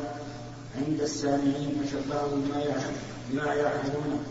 عند 0.76 1.00
السامعين 1.00 1.82
فشبهه 1.84 2.26
بما 2.26 2.82
بما 3.30 3.54
يعلمون 3.54 4.24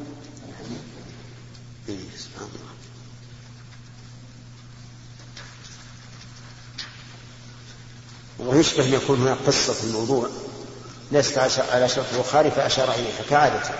إيه، 1.89 1.97
سبحان 2.17 2.47
الله 2.47 2.75
ويشبه 8.55 8.85
أن 8.85 8.93
يكون 8.93 9.21
هناك 9.21 9.37
قصة 9.47 9.73
في 9.73 9.83
الموضوع. 9.83 10.29
ليست 11.11 11.37
على 11.71 11.89
شرط 11.89 12.05
البخاري 12.13 12.51
فأشار 12.51 12.93
إليها 12.93 13.23
كعادته 13.29 13.73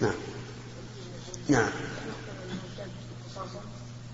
نعم. 0.00 0.14
نعم. 1.48 1.70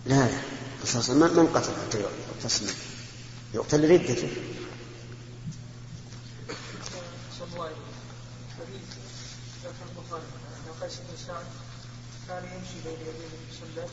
لا 0.06 0.14
لا 0.14 0.38
قصاصا 0.82 1.12
من 1.12 1.46
قتل 1.54 1.72
حتى 1.86 2.04
يقتل 3.54 3.90
ردته 3.90 4.28
كان 12.28 12.44
يمشي 12.44 12.80
بين 12.84 13.00
يديه 13.00 13.30
المسلم 13.38 13.88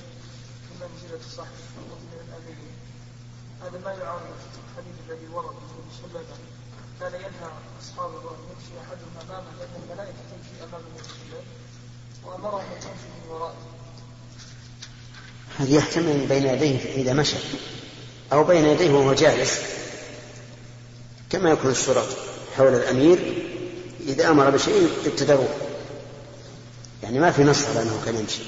في 0.67 0.73
منزلة 0.83 1.19
صاحب 1.35 1.49
من 1.77 2.19
الأمير 2.27 2.73
هذا 3.63 3.79
ما 3.85 3.91
يعارض 4.03 4.21
الحديث 4.69 4.95
الذي 5.09 5.27
ورد 5.33 5.55
في 5.55 5.97
سلمة 6.01 6.23
كان 6.99 7.13
ينهى 7.13 7.51
أصحابه 7.81 8.17
أن 8.17 8.37
يمشي 8.49 8.73
أحدهم 8.81 9.29
أمامه 9.29 9.49
لأن 9.59 9.83
الملائكة 9.83 10.17
تمشي 10.31 10.63
أمام 10.63 10.81
النبي 10.81 11.47
وأمرهم 12.25 12.59
أن 12.59 12.79
تمشي 12.79 13.07
من 13.07 13.29
ورائه 13.29 13.55
هذا 15.59 15.75
يحتمل 15.75 16.27
بين 16.27 16.45
يديه 16.45 16.92
إذا 17.03 17.13
مشى 17.13 17.35
أو 18.33 18.43
بين 18.43 18.65
يديه 18.65 18.91
وهو 18.91 19.13
جالس 19.13 19.59
كما 21.29 21.49
يكون 21.49 21.71
الشرط 21.71 22.07
حول 22.57 22.75
الأمير 22.75 23.43
إذا 24.07 24.29
أمر 24.29 24.49
بشيء 24.49 24.89
ابتدروه 25.05 25.55
يعني 27.03 27.19
ما 27.19 27.31
في 27.31 27.43
نص 27.43 27.65
على 27.65 27.81
أنه 27.81 28.01
كان 28.05 28.15
يمشي. 28.15 28.41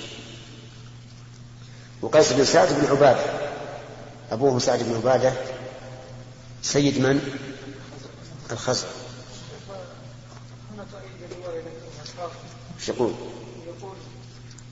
وقيس 2.01 2.33
بن 2.33 2.45
سعد 2.45 2.67
بن 2.67 2.87
عبادة 2.87 3.25
أبوه 4.31 4.59
سعد 4.59 4.83
بن 4.83 4.95
عبادة 4.95 5.33
سيد 6.61 6.99
من؟ 6.99 7.37
الخزر. 8.51 8.87
هناك 10.73 10.87
رواية 11.45 11.63
إيش 12.79 12.89
يقول؟ 12.89 13.13
يقول 13.67 13.95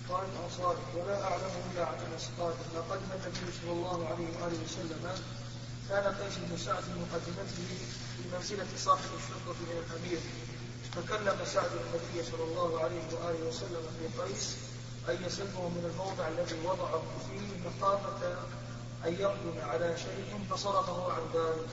قال 0.09 0.23
الأنصار 0.53 0.75
ولا 0.95 1.23
أعلم 1.23 1.51
إلا 1.71 1.85
عن 1.85 1.93
أنس 2.13 2.29
قال 2.39 2.53
لقد 2.75 2.99
النبي 3.15 3.51
صلى 3.61 3.71
الله 3.71 4.07
عليه 4.07 4.27
وآله 4.37 4.59
وسلم 4.65 5.09
كان 5.89 6.03
قيس 6.03 6.33
بن 6.37 6.57
سعد 6.57 6.83
مقدمته 7.01 7.69
في 8.17 8.35
منزلة 8.35 8.67
صاحب 8.77 9.09
الشرطة 9.17 9.59
من 9.61 9.77
الأمير 9.83 10.19
فكلم 10.95 11.45
سعد 11.45 11.71
النبي 11.71 12.29
صلى 12.31 12.43
الله 12.43 12.79
عليه 12.83 13.03
وآله 13.13 13.47
وسلم 13.47 13.83
في 13.99 14.21
قيس 14.21 14.55
أن 15.09 15.25
يسلمه 15.25 15.69
من 15.69 15.91
الموضع 15.91 16.27
الذي 16.27 16.55
وضعه 16.65 17.03
فيه 17.27 17.69
مخافة 17.69 18.35
أن 19.05 19.13
يقدم 19.13 19.61
على 19.61 19.95
شيء 19.97 20.39
فصرفه 20.49 21.13
عن 21.13 21.21
ذلك 21.35 21.67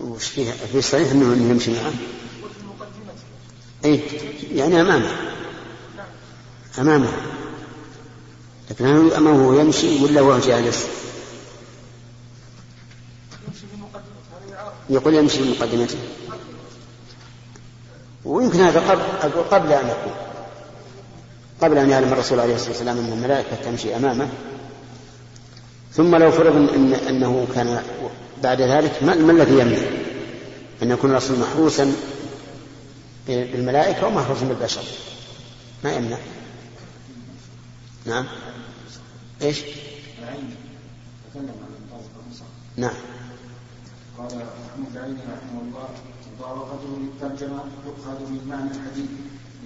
وش 0.00 0.28
فيها؟ 0.28 0.52
في 0.52 0.82
صحيح 0.82 1.10
أنه 1.10 1.50
يمشي 1.50 1.72
معه؟ 1.72 1.92
اي 3.86 4.00
يعني 4.54 4.80
أمامه. 4.80 5.12
نعم 5.96 6.06
أمامه. 6.78 7.12
لكن 8.70 8.86
هل 8.86 9.12
أمامه 9.12 9.60
يمشي 9.60 10.04
ولا 10.04 10.20
هو 10.20 10.38
جالس؟ 10.38 10.86
يقول 14.90 15.14
يمشي 15.14 15.38
في 15.38 15.50
مقدمته 15.50 15.98
ويمكن 18.24 18.60
هذا 18.60 18.80
قبل 18.80 19.42
قبل 19.50 19.72
أن 19.72 19.86
يقول 19.86 20.14
قبل 21.62 21.78
أن 21.78 21.90
يعلم 21.90 22.12
الرسول 22.12 22.40
عليه 22.40 22.54
الصلاة 22.54 22.70
والسلام 22.70 22.98
أن 22.98 23.12
الملائكة 23.12 23.56
تمشي 23.64 23.96
أمامه. 23.96 24.28
ثم 25.92 26.16
لو 26.16 26.30
فرض 26.30 26.56
إن 26.56 26.92
أنه 26.92 27.46
كان 27.54 27.82
بعد 28.42 28.60
ذلك 28.60 29.02
ما, 29.02 29.14
ما 29.14 29.32
الذي 29.32 29.58
يمنع؟ 29.58 29.78
أن 30.82 30.90
يكون 30.90 31.10
الرسول 31.10 31.38
محروسا 31.38 31.92
بالملائكة 33.26 34.06
ومحروسا 34.06 34.46
بالبشر 34.46 34.82
ما 35.84 35.92
يمنع. 35.92 36.18
نعم. 38.06 38.26
إيش؟ 39.42 39.62
نعم. 42.76 42.94
قال 44.18 44.26
محمود 44.26 44.96
العيني 44.96 45.18
رحمه 45.18 45.60
الله 45.62 45.88
مطابقته 46.38 46.98
للترجمة 47.00 47.64
تؤخذ 47.84 48.20
من 48.30 48.46
معنى 48.48 48.70
الحديث 48.70 49.10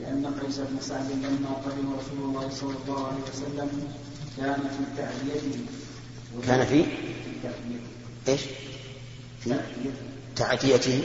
لأن 0.00 0.26
قيس 0.40 0.58
بن 0.58 0.76
سعد 0.80 1.10
لما 1.10 1.50
قدم 1.64 1.92
رسول 1.98 2.28
الله 2.28 2.48
صلى 2.50 2.74
الله 2.82 3.06
عليه 3.06 3.22
وسلم 3.32 3.88
كان 4.36 4.54
في 4.54 5.02
تعديته 5.02 5.58
كان 6.46 6.66
في 6.66 6.84
تعديته 7.42 8.28
إيش؟ 8.28 8.40
في 9.40 9.54
تعديته 10.36 11.02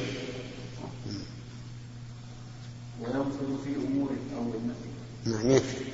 ويدخل 3.02 3.58
في 3.64 3.76
أموره 3.76 4.18
أو 4.36 4.54
نعم 5.26 5.52
يكفي. 5.52 5.86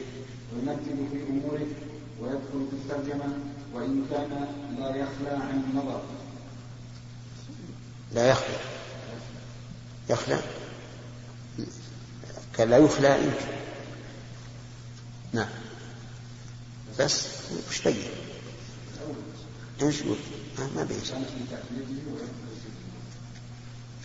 ويمثل 0.56 1.10
في 1.12 1.24
أموره 1.30 1.68
ويدخل 2.22 2.68
في 2.70 2.74
الترجمة 2.74 3.34
وإن 3.74 4.06
كان 4.12 4.48
لا 4.80 4.90
يخلى 4.96 5.30
عن 5.30 5.64
النظر. 5.70 6.02
لا 8.14 8.30
يخلى 8.30 8.58
يخلى 10.10 10.40
كان 12.54 12.70
لا 12.70 12.78
يخلى 12.78 13.24
يمكن. 13.24 13.46
نعم. 15.34 15.50
بس 17.00 17.28
وش 17.70 17.82
بين 17.82 17.96
إيش 19.82 20.02
يقول؟ 20.02 20.18
ما 20.76 20.84
بين 20.84 20.98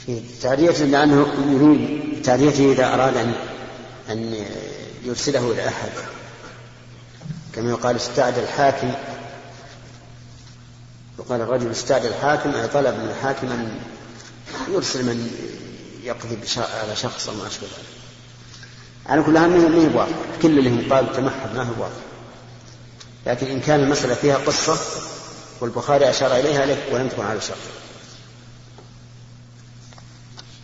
في 0.07 0.21
تعديته 0.42 0.85
لأنه 0.85 1.27
يريد 1.51 2.23
تعديته 2.23 2.73
إذا 2.73 2.95
أراد 2.95 3.16
أن 3.16 3.35
أن 4.11 4.35
يرسله 5.05 5.53
إلى 5.53 5.69
أحد. 5.69 5.90
كما 7.55 7.71
يقال 7.71 7.97
استعد 7.97 8.38
الحاكم. 8.38 8.92
يقال 11.19 11.40
الرجل 11.40 11.71
استعد 11.71 12.05
الحاكم 12.05 12.55
أي 12.55 12.69
طلب 12.69 12.95
من 12.95 13.09
الحاكم 13.11 13.47
أن 13.47 13.81
يرسل 14.69 15.05
من 15.05 15.31
يقضي 16.05 16.38
على 16.57 16.97
شخص 16.97 17.29
أو 17.29 17.35
ما 17.35 17.47
أشبه 17.47 17.66
ذلك. 17.66 17.97
على 19.09 19.22
كل 19.22 19.39
حال 19.39 19.51
ما 19.51 19.89
بواضحة 19.89 20.18
كل 20.43 20.59
اللي 20.59 20.95
قال 20.95 21.12
تمحض 21.16 21.55
ما 21.55 21.62
هو 21.62 21.83
واضح 21.83 21.97
لكن 23.26 23.47
إن 23.47 23.61
كان 23.61 23.80
المسألة 23.80 24.14
فيها 24.14 24.37
قصة 24.37 24.78
والبخاري 25.61 26.11
أشار 26.11 26.37
إليها 26.37 26.66
لك 26.66 26.78
ولم 26.93 27.09
تكن 27.09 27.24
على 27.24 27.41
شرط. 27.41 27.57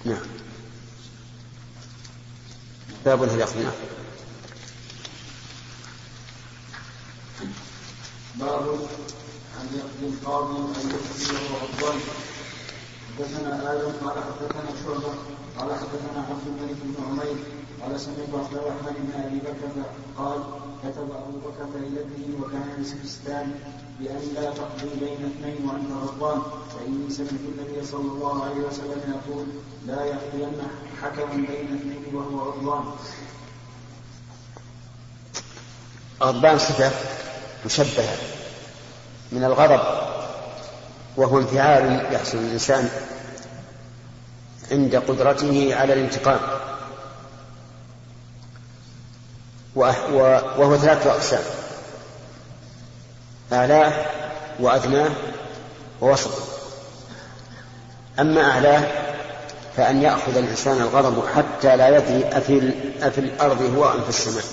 نعم. 0.04 0.22
باب 3.04 3.22
هل 3.22 3.40
يقضي 3.40 3.66
باب 8.34 8.68
أن 9.60 9.68
يقضي 9.74 10.06
القاضي 10.06 10.58
أن 10.58 10.90
يقضي 10.90 11.34
وهو 11.34 11.92
حدثنا 13.18 13.72
آدم 13.72 13.92
قال 14.06 14.24
حدثنا 14.24 14.70
شعبة 14.84 15.14
قال 15.58 15.72
حدثنا 15.74 16.26
عبد 16.30 16.46
الملك 16.46 16.76
بن 16.82 17.04
عمير 17.04 17.36
قال 17.82 18.00
سمعت 18.00 18.34
عبد 18.34 18.54
الرحمن 18.54 18.94
بن 18.98 19.20
أبي 19.20 19.38
بكر 19.38 19.84
قال 20.18 20.61
كتب 20.82 21.08
أبو 21.10 21.38
بكر 21.38 21.78
ابنه 21.78 22.42
وكان 22.42 22.68
الاستسلام 22.78 23.54
بأن 24.00 24.34
لا 24.34 24.50
تقضي 24.50 24.90
بين 25.00 25.32
اثنين 25.32 25.68
وأنت 25.68 25.92
غضبان. 26.02 26.42
فإني 26.74 27.10
سمعت 27.10 27.30
النبي 27.30 27.86
صلى 27.86 28.00
الله 28.00 28.44
عليه 28.44 28.60
وسلم 28.66 29.00
يقول 29.14 29.46
لا 29.86 30.04
يقضين 30.04 30.62
حكم 31.02 31.30
بين 31.46 31.78
اثنين 31.78 32.14
وهو 32.14 32.50
غضبان. 32.50 32.84
غضبان 36.22 36.58
صفة 36.58 36.90
مشبهة 37.66 38.16
من 39.32 39.44
الغضب 39.44 39.80
وهو 41.16 41.38
انفعال 41.38 42.14
يحصل 42.14 42.38
الإنسان 42.38 42.88
عند 44.72 44.96
قدرته 44.96 45.74
على 45.74 45.92
الانتقام. 45.92 46.71
وهو 49.76 50.76
ثلاثة 50.76 51.10
أقسام. 51.10 51.42
أعلاه 53.52 53.92
وأدناه 54.60 55.10
ووسطه. 56.00 56.42
أما 58.20 58.50
أعلاه 58.50 58.82
فأن 59.76 60.02
يأخذ 60.02 60.36
الإنسان 60.36 60.76
الغضب 60.76 61.26
حتى 61.36 61.76
لا 61.76 61.96
يدري 61.96 62.24
أفي, 62.32 62.72
أفي 63.02 63.18
الأرض 63.18 63.74
هو 63.76 63.92
أم 63.92 64.02
في 64.02 64.08
السماء. 64.08 64.44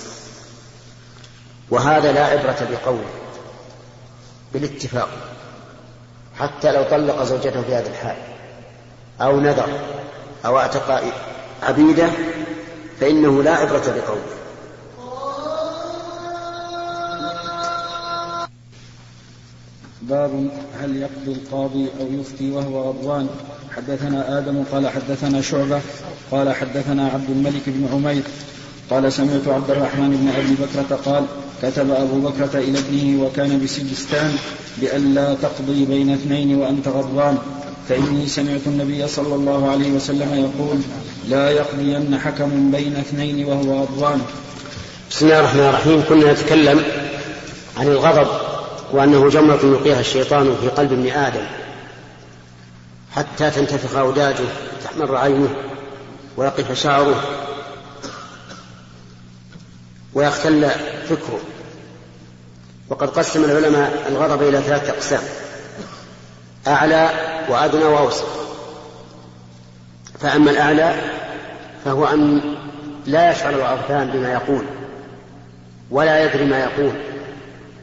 وهذا 1.70 2.12
لا 2.12 2.24
عبرة 2.26 2.68
بقوله 2.70 3.10
بالاتفاق 4.52 5.08
حتى 6.38 6.72
لو 6.72 6.82
طلق 6.82 7.22
زوجته 7.22 7.62
في 7.62 7.74
هذا 7.74 7.88
الحال 7.88 8.16
أو 9.20 9.40
نذر 9.40 9.68
أو 10.46 10.58
أعتق 10.58 11.02
عبيده 11.62 12.08
فإنه 13.00 13.42
لا 13.42 13.54
عبرة 13.54 13.82
بقوله. 13.86 14.39
باب 20.10 20.30
هل 20.82 20.96
يقضي 20.96 21.32
القاضي 21.38 21.86
أو 22.00 22.06
يفتي 22.20 22.50
وهو 22.50 22.88
غضبان. 22.88 23.26
حدثنا 23.76 24.38
آدم 24.38 24.62
قال 24.72 24.88
حدثنا 24.88 25.40
شعبة 25.40 25.80
قال 26.30 26.54
حدثنا 26.54 27.08
عبد 27.08 27.30
الملك 27.30 27.62
بن 27.66 27.88
عمير 27.92 28.22
قال 28.90 29.12
سمعت 29.12 29.48
عبد 29.48 29.70
الرحمن 29.70 30.10
بن 30.10 30.28
أبي 30.38 30.54
بكرة 30.62 30.96
قال 30.96 31.24
كتب 31.62 31.90
أبو 31.90 32.20
بكرة 32.28 32.58
إلى 32.58 32.78
ابنه 32.78 33.24
وكان 33.24 33.60
بسجستان 33.64 34.32
بألا 34.78 35.34
تقضي 35.34 35.84
بين 35.84 36.10
اثنين 36.10 36.54
وأنت 36.54 36.88
غضبان. 36.88 37.38
فإني 37.88 38.26
سمعت 38.26 38.60
النبي 38.66 39.08
صلى 39.08 39.34
الله 39.34 39.70
عليه 39.70 39.90
وسلم 39.92 40.34
يقول 40.34 40.78
لا 41.28 41.50
يقضين 41.50 42.18
حكم 42.18 42.70
بين 42.70 42.96
اثنين 42.96 43.44
وهو 43.44 43.82
غضبان. 43.82 44.20
بسم 45.10 45.26
الله 45.26 45.40
الرحمن 45.40 45.60
الرحيم. 45.60 46.02
كنا 46.08 46.32
نتكلم 46.32 46.82
عن 47.76 47.86
الغضب. 47.86 48.49
وأنه 48.92 49.28
جمرة 49.28 49.60
يلقيها 49.62 50.00
الشيطان 50.00 50.56
في 50.60 50.68
قلب 50.68 50.92
ابن 50.92 51.10
آدم 51.10 51.44
حتى 53.12 53.50
تنتفخ 53.50 53.96
أوداجه 53.96 54.44
تحمر 54.84 55.16
عينه 55.16 55.54
ويقف 56.36 56.72
شعره 56.72 57.22
ويختل 60.14 60.70
فكره. 61.08 61.40
وقد 62.88 63.08
قسم 63.08 63.44
العلماء 63.44 64.06
الغضب 64.08 64.42
إلى 64.42 64.60
ثلاثة 64.60 64.92
أقسام 64.92 65.22
أعلى 66.66 67.10
وأدنى 67.48 67.84
وأوسط. 67.84 68.26
فأما 70.20 70.50
الأعلى 70.50 70.94
فهو 71.84 72.06
أن 72.06 72.40
لا 73.06 73.32
يشعر 73.32 73.50
الغضبان 73.50 74.10
بما 74.10 74.32
يقول 74.32 74.64
ولا 75.90 76.24
يدري 76.24 76.44
ما 76.44 76.58
يقول 76.58 76.92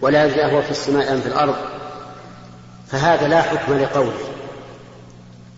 ولا 0.01 0.25
يدري 0.25 0.55
هو 0.55 0.61
في 0.61 0.71
السماء 0.71 1.13
أم 1.13 1.21
في 1.21 1.27
الأرض 1.27 1.55
فهذا 2.91 3.27
لا 3.27 3.41
حكم 3.41 3.77
لقوله 3.79 4.19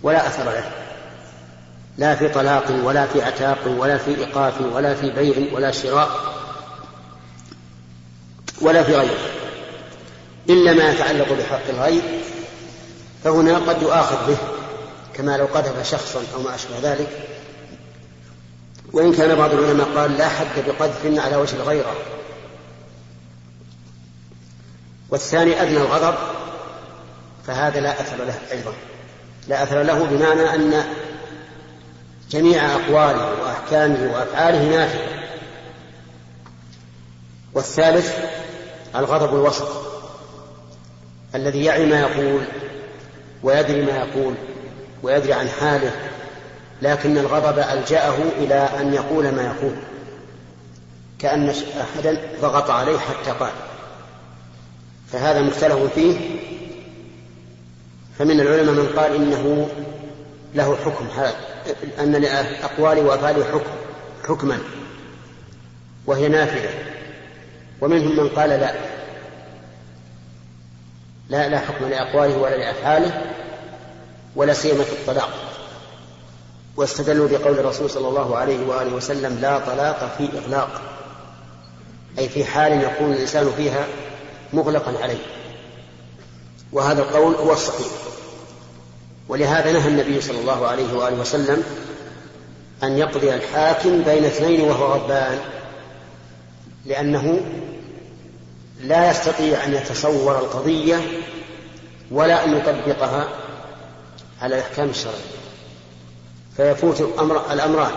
ولا 0.03 0.27
أثر 0.27 0.43
له. 0.43 0.71
لا 1.97 2.15
في 2.15 2.29
طلاق 2.29 2.71
ولا 2.83 3.05
في 3.05 3.21
عتاق 3.21 3.57
ولا 3.77 3.97
في 3.97 4.17
إيقاف 4.17 4.61
ولا 4.73 4.95
في 4.95 5.09
بيع 5.09 5.53
ولا 5.53 5.71
شراء 5.71 6.09
ولا 8.61 8.83
في 8.83 8.95
غيره. 8.95 9.19
إلا 10.49 10.73
ما 10.73 10.91
يتعلق 10.91 11.33
بحق 11.33 11.69
الغير 11.69 12.01
فهنا 13.23 13.57
قد 13.57 13.81
يؤاخذ 13.81 14.27
به 14.27 14.37
كما 15.13 15.37
لو 15.37 15.45
قذف 15.45 15.89
شخصا 15.91 16.19
أو 16.35 16.41
ما 16.41 16.55
أشبه 16.55 16.79
ذلك. 16.83 17.09
وإن 18.93 19.13
كان 19.13 19.35
بعض 19.35 19.53
العلماء 19.53 19.87
قال 19.95 20.17
لا 20.17 20.27
حد 20.27 20.63
بقذف 20.67 21.19
على 21.25 21.35
وجه 21.35 21.55
الغيرة 21.55 21.95
والثاني 25.11 25.61
أدنى 25.61 25.77
الغضب 25.77 26.15
فهذا 27.47 27.79
لا 27.79 28.01
أثر 28.01 28.23
له 28.23 28.39
أيضا. 28.51 28.73
لا 29.47 29.63
أثر 29.63 29.83
له 29.83 30.03
بمعنى 30.03 30.55
أن 30.55 30.83
جميع 32.29 32.75
أقواله 32.75 33.41
وأحكامه 33.41 34.13
وأفعاله 34.13 34.77
نافذة. 34.77 35.19
والثالث 37.53 38.17
الغضب 38.95 39.35
الوسط 39.35 39.67
الذي 41.35 41.63
يعي 41.63 41.85
ما 41.85 41.99
يقول 41.99 42.41
ويدري 43.43 43.81
ما 43.81 43.97
يقول 43.97 44.33
ويدري 45.03 45.33
عن 45.33 45.49
حاله 45.49 45.91
لكن 46.81 47.17
الغضب 47.17 47.59
ألجأه 47.59 48.15
إلى 48.37 48.69
أن 48.79 48.93
يقول 48.93 49.31
ما 49.31 49.41
يقول. 49.41 49.75
كأن 51.19 51.53
أحدا 51.81 52.21
ضغط 52.41 52.69
عليه 52.69 52.97
حتى 52.97 53.31
قال. 53.31 53.51
فهذا 55.11 55.41
مختلف 55.41 55.93
فيه. 55.95 56.17
فمن 58.19 58.39
العلماء 58.39 58.75
من 58.75 58.87
قال 58.97 59.15
إنه 59.15 59.69
له 60.55 60.77
حكم 60.85 61.07
أن 61.99 62.11
لأقواله 62.11 63.01
وأفعاله 63.01 63.43
حكم 63.43 63.71
حكما 64.27 64.57
وهي 66.05 66.27
نافذة. 66.27 66.69
ومنهم 67.81 68.17
من 68.17 68.29
قال 68.29 68.49
لا 68.49 68.73
لا 71.29 71.49
لا 71.49 71.59
حكم 71.59 71.85
لأقواله 71.85 72.37
ولا 72.37 72.55
لأفعاله 72.55 73.21
ولا 74.35 74.53
سيما 74.53 74.83
في 74.83 74.91
الطلاق. 74.91 75.29
واستدلوا 76.77 77.27
بقول 77.27 77.59
الرسول 77.59 77.89
صلى 77.89 78.07
الله 78.07 78.37
عليه 78.37 78.67
وآله 78.67 78.93
وسلم 78.93 79.39
لا 79.41 79.59
طلاق 79.59 80.15
في 80.17 80.29
إغلاق 80.37 80.81
أي 82.19 82.29
في 82.29 82.45
حال 82.45 82.83
يكون 82.83 83.11
الإنسان 83.11 83.51
فيها 83.57 83.87
مغلقا 84.53 84.93
عليه. 85.01 85.25
وهذا 86.71 87.01
القول 87.01 87.35
هو 87.35 87.53
الصحيح. 87.53 87.87
ولهذا 89.29 89.71
نهى 89.71 89.87
النبي 89.87 90.21
صلى 90.21 90.39
الله 90.39 90.67
عليه 90.67 90.93
وآله 90.93 91.21
وسلم 91.21 91.63
أن 92.83 92.97
يقضي 92.97 93.35
الحاكم 93.35 94.01
بين 94.01 94.25
اثنين 94.25 94.61
وهو 94.61 94.93
غضبان 94.93 95.39
لأنه 96.85 97.41
لا 98.81 99.11
يستطيع 99.11 99.63
أن 99.63 99.73
يتصور 99.73 100.39
القضية 100.39 101.01
ولا 102.11 102.45
أن 102.45 102.57
يطبقها 102.57 103.27
على 104.41 104.55
الأحكام 104.55 104.89
الشرعية. 104.89 105.39
فيفوت 106.57 107.01
الأمر 107.01 107.53
الأمران 107.53 107.91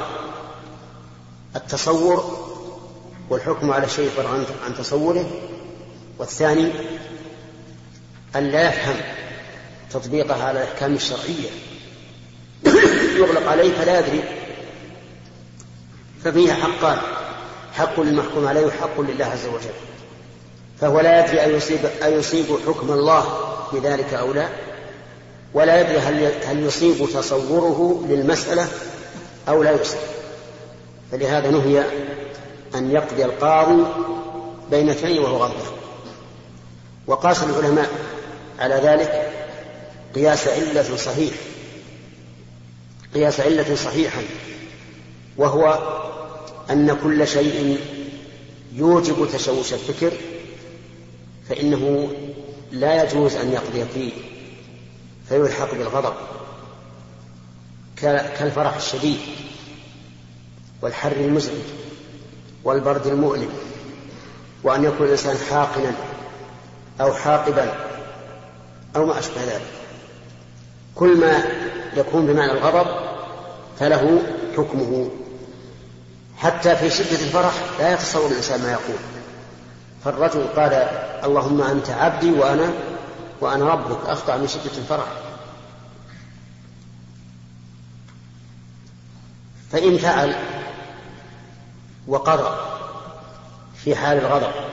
التصور 1.57 2.48
والحكم 3.30 3.72
على 3.72 3.88
شيء 3.88 4.11
عن 4.18 4.44
عن 4.64 4.74
تصوره 4.74 5.30
والثاني 6.19 6.71
أن 8.37 8.49
لا 8.49 8.69
يفهم 8.69 8.97
تطبيقها 9.91 10.45
على 10.45 10.63
الأحكام 10.63 10.95
الشرعية. 10.95 11.51
يغلق 13.17 13.49
عليه 13.51 13.73
فلا 13.73 13.99
يدري. 13.99 14.23
ففيها 16.25 16.55
حقان. 16.55 16.99
حق 17.73 18.01
للمحكوم 18.01 18.47
عليه 18.47 18.67
وحق 18.67 19.01
لله 19.01 19.25
عز 19.25 19.47
وجل. 19.47 19.75
فهو 20.81 21.01
لا 21.01 21.25
يدري 21.25 21.45
أيصيب, 21.45 21.81
أيصيب 22.03 22.47
حكم 22.67 22.93
الله 22.93 23.25
بذلك 23.73 24.15
أو 24.15 24.33
لا. 24.33 24.49
ولا 25.55 25.81
يدري 25.81 25.99
هل 25.99 26.33
هل 26.45 26.67
يصيب 26.67 27.09
تصوره 27.15 28.05
للمسألة 28.09 28.69
أو 29.49 29.63
لا 29.63 29.71
يصيب. 29.71 30.01
فلهذا 31.13 31.51
نهي 31.51 31.85
أن 32.75 32.91
يقضي 32.91 33.25
القاضي 33.25 33.83
بين 34.71 34.89
اثنين 34.89 35.19
وهو 35.19 35.37
غضبان 35.37 35.82
وقاس 37.07 37.42
العلماء 37.42 37.90
على 38.59 38.74
ذلك 38.74 39.32
قياس 40.14 40.48
علة 40.48 40.96
صحيح 40.96 41.34
قياس 43.14 43.40
علة 43.40 43.74
صحيحا 43.74 44.22
وهو 45.36 45.78
أن 46.70 46.98
كل 47.03 47.28
شيء 47.28 47.78
يوجب 48.72 49.28
تشوش 49.32 49.72
الفكر 49.72 50.12
فإنه 51.48 52.12
لا 52.72 53.05
يجوز 53.05 53.34
أن 53.34 53.53
يقضي 53.53 53.84
فيه 53.94 54.12
فيلحق 55.28 55.74
بالغضب 55.74 56.14
كالفرح 58.38 58.76
الشديد 58.76 59.18
والحر 60.82 61.12
المزعج 61.12 61.55
والبرد 62.64 63.07
المؤلم 63.07 63.50
وأن 64.62 64.84
يكون 64.84 65.07
الإنسان 65.07 65.36
حاقنا 65.50 65.94
أو 67.03 67.12
حاقبا 67.12 67.74
أو 68.96 69.07
ما 69.07 69.18
أشبه 69.18 69.44
ذلك. 69.44 69.66
كل 70.94 71.20
ما 71.20 71.42
يكون 71.96 72.26
بمعنى 72.26 72.53
الغضب 72.53 72.86
فله 73.78 74.22
حكمه. 74.57 75.11
حتى 76.36 76.76
في 76.76 76.90
شدة 76.90 77.20
الفرح 77.26 77.53
لا 77.78 77.92
يتصور 77.92 78.30
الإنسان 78.30 78.62
ما 78.62 78.72
يقول. 78.72 78.96
فالرجل 80.05 80.46
قال 80.57 80.72
اللهم 81.24 81.62
أنت 81.62 81.90
عبدي 81.90 82.30
وأنا 82.30 82.72
وأنا 83.40 83.68
ربك 83.68 84.07
أخطأ 84.07 84.36
من 84.36 84.48
شدة 84.48 84.78
الفرح. 84.78 85.07
فإن 89.72 89.98
فعل 89.98 90.34
وقضى 92.09 92.57
في 93.74 93.96
حال 93.96 94.18
الغضب 94.18 94.72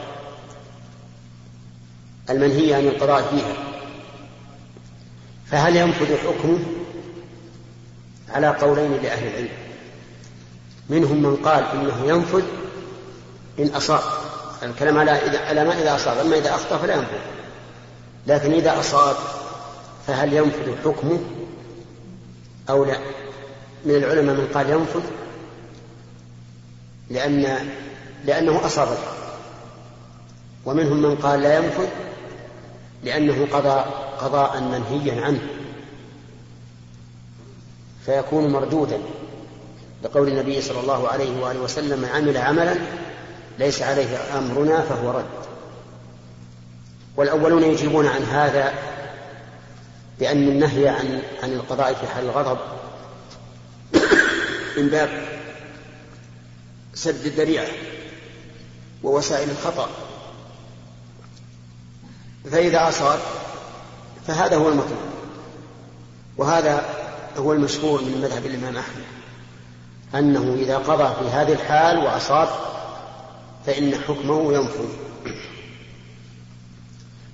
المنهي 2.30 2.74
عن 2.74 2.88
القضاء 2.88 3.22
فيها. 3.22 3.54
فهل 5.52 5.76
ينفذ 5.76 6.18
حكمه 6.18 6.60
على 8.30 8.48
قولين 8.48 8.92
لأهل 8.92 9.28
العلم؟ 9.28 9.50
منهم 10.90 11.22
من 11.24 11.36
قال 11.36 11.64
إنه 11.64 12.06
ينفذ 12.06 12.44
إن 13.60 13.68
أصاب. 13.68 14.02
الكلام 14.64 14.98
على 14.98 15.12
على 15.48 15.64
ما 15.64 15.82
إذا 15.82 15.96
أصاب. 15.96 16.18
أما 16.18 16.38
إذا 16.38 16.56
أخطأ 16.56 16.78
فلا 16.78 16.96
ينفذ. 16.96 17.20
لكن 18.28 18.54
إذا 18.54 18.80
أصاب 18.80 19.16
فهل 20.08 20.34
ينفذ 20.34 20.76
حكمه 20.84 21.20
أو 22.70 22.86
لا؟ 22.86 22.98
من 23.86 23.96
العلماء 23.96 24.36
من 24.36 24.48
قال 24.54 24.70
ينفذ 24.70 25.04
لأن 27.10 27.70
لأنه 28.26 28.66
أصاب. 28.66 28.98
ومنهم 30.66 31.02
من 31.02 31.16
قال 31.16 31.42
لا 31.42 31.58
ينفذ 31.58 31.88
لأنه 33.04 33.48
قضى 33.52 33.86
قضاء 34.20 34.62
منهيا 34.62 35.26
عنه. 35.26 35.42
فيكون 38.06 38.52
مردودا 38.52 39.00
لقول 40.04 40.28
النبي 40.28 40.62
صلى 40.62 40.80
الله 40.80 41.08
عليه 41.08 41.42
وآله 41.42 41.60
وسلم 41.60 42.00
من 42.00 42.10
عمل 42.10 42.38
عملا 42.38 42.76
ليس 43.60 43.82
عليه 43.82 44.38
أمرنا 44.38 44.82
فهو 44.82 45.12
رد. 45.12 45.26
والأولون 47.16 47.64
يجيبون 47.64 48.08
عن 48.08 48.24
هذا 48.24 48.74
بأن 50.20 50.48
النهي 50.48 50.88
عن 50.88 51.22
عن 51.44 51.54
القضاء 51.54 51.94
في 51.94 52.08
حال 52.08 52.26
الغضب 52.26 52.58
من 54.78 54.88
باب 54.88 55.10
سد 56.94 57.26
الذريعة 57.26 57.68
ووسائل 59.04 59.50
الخطأ. 59.50 59.90
فإذا 62.52 62.90
أصاب 62.90 63.20
فهذا 64.28 64.56
هو 64.56 64.70
المطلوب. 64.70 65.00
وهذا 66.38 66.90
هو 67.38 67.54
المشهور 67.54 68.02
من 68.02 68.22
مذهب 68.22 68.46
الإمام 68.46 68.78
أحمد 68.78 69.04
أنه 70.16 70.54
إذا 70.54 70.78
قضى 70.78 71.16
في 71.20 71.30
هذه 71.30 71.54
الحال 71.54 71.98
وأصاب 71.98 72.50
فإن 73.66 73.96
حكمه 74.08 74.54
ينفذ. 74.54 74.90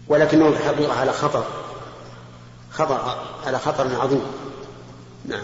ولكنه 0.07 0.51
في 0.51 0.57
الحقيقة 0.57 0.99
على 0.99 1.13
خطر 1.13 1.45
خطر 2.71 3.17
على 3.45 3.59
خطر 3.59 4.01
عظيم. 4.01 4.21
نعم. 5.25 5.43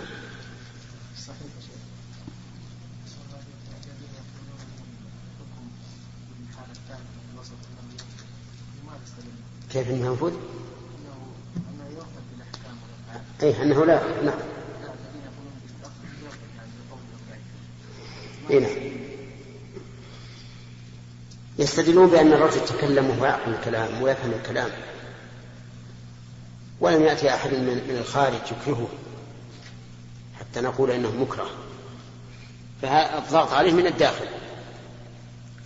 كيف 9.74 9.90
انه 9.90 10.06
ينفذ؟ 10.06 10.34
اي 13.44 13.64
أنه 13.64 13.86
لا 13.86 14.02
نعم. 14.24 14.40
اي 18.50 18.60
نعم. 18.60 18.72
يستدلون 21.60 22.10
بأن 22.10 22.34
الرجل 22.34 22.58
يتكلم 22.58 23.10
وهو 23.10 23.26
يعقل 23.26 23.54
الكلام 23.54 24.02
ويفهم 24.02 24.32
الكلام. 24.32 24.70
ولم 26.80 27.02
يأتي 27.02 27.34
أحد 27.34 27.50
من 27.54 27.98
الخارج 28.00 28.40
يكرهه 28.52 28.88
حتى 30.40 30.62
نقول 30.62 30.92
إنه 30.92 31.12
مكره. 31.12 31.50
فالضغط 32.82 33.54
عليه 33.54 33.72
من 33.72 33.88
الداخل. 33.88 34.26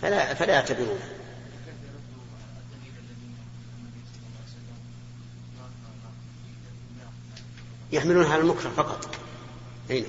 فلا 0.02 0.34
فلا 0.34 0.52
يعتبرونه. 0.52 1.15
يحملون 7.92 8.26
على 8.26 8.42
المكره 8.42 8.70
فقط. 8.70 9.16
أين 9.90 10.04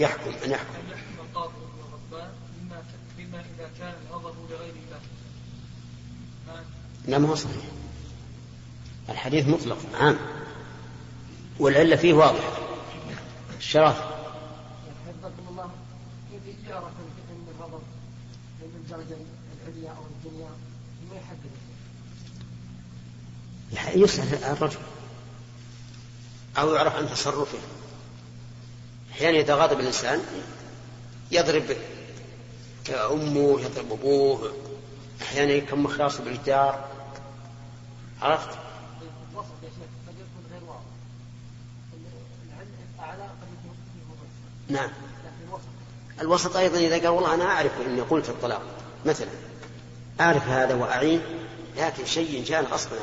يحكم 0.00 0.30
أن 0.44 0.50
يحكم 0.50 0.74
أن 0.74 0.90
يحكم. 0.90 1.04
إذا 3.58 3.70
كان 3.78 3.94
الغضب 4.10 4.34
لغير 4.50 4.74
الله 4.74 5.00
لا 7.08 7.18
ما 7.18 7.28
هو 7.28 7.34
صحيح. 7.34 7.64
الحديث 9.08 9.48
مطلق 9.48 9.78
عام. 9.94 10.18
والعلة 11.58 11.96
فيه 11.96 12.12
واضحة. 12.12 12.58
الشرف. 13.58 13.96
حفظكم 15.06 15.48
الله. 15.50 15.70
كيف 16.30 16.68
يعرف 16.68 16.84
ان 16.84 17.46
الغضب 17.58 17.82
من 18.60 18.74
الدرجة 18.76 19.16
أو 19.76 20.02
الدنيا 20.26 20.50
ما 21.10 21.16
يحدد 21.16 21.50
يسأل 24.02 24.44
الرجل. 24.44 24.78
أو 26.58 26.74
يعرف 26.74 26.96
عن 26.96 27.08
تصرفه. 27.08 27.58
أحيانا 29.12 29.38
إذا 29.38 29.54
غضب 29.54 29.80
الإنسان 29.80 30.22
يضرب 31.30 31.76
أمه 32.90 33.60
يضرب 33.60 33.92
أبوه. 33.92 34.52
أحيانا 35.22 35.52
يكون 35.52 35.78
مخلاص 35.78 36.20
بالجدار 36.20 36.88
عرفت؟ 38.22 38.58
نعم. 44.68 44.90
الوسط 46.20 46.56
أيضا 46.56 46.78
إذا 46.78 46.98
قال 46.98 47.08
والله 47.08 47.34
أنا 47.34 47.44
أعرف 47.44 47.72
أني 47.86 48.00
قلت 48.00 48.28
الطلاق 48.28 48.62
مثلا. 49.06 49.49
أعرف 50.20 50.48
هذا 50.48 50.74
وأعين 50.74 51.20
لكن 51.76 52.04
شيء 52.06 52.44
كان 52.44 52.64
غصبا 52.64 52.96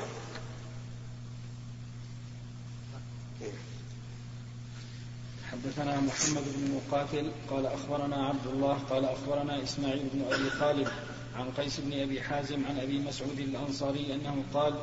حدثنا 5.52 6.00
محمد 6.02 6.44
بن 6.56 6.76
مقاتل 6.76 7.32
قال 7.50 7.66
أخبرنا 7.66 8.28
عبد 8.28 8.48
الله 8.48 8.74
قال 8.90 9.06
أخبرنا 9.06 9.64
إسماعيل 9.64 10.04
بن 10.14 10.22
أبي 10.34 10.50
خالد 10.50 10.88
عن 11.36 11.52
قيس 11.58 11.80
بن 11.80 12.02
أبي 12.02 12.22
حازم 12.22 12.66
عن 12.70 12.80
أبي 12.80 13.00
مسعود 13.00 13.40
الأنصاري 13.40 14.14
أنه 14.14 14.44
قال 14.54 14.74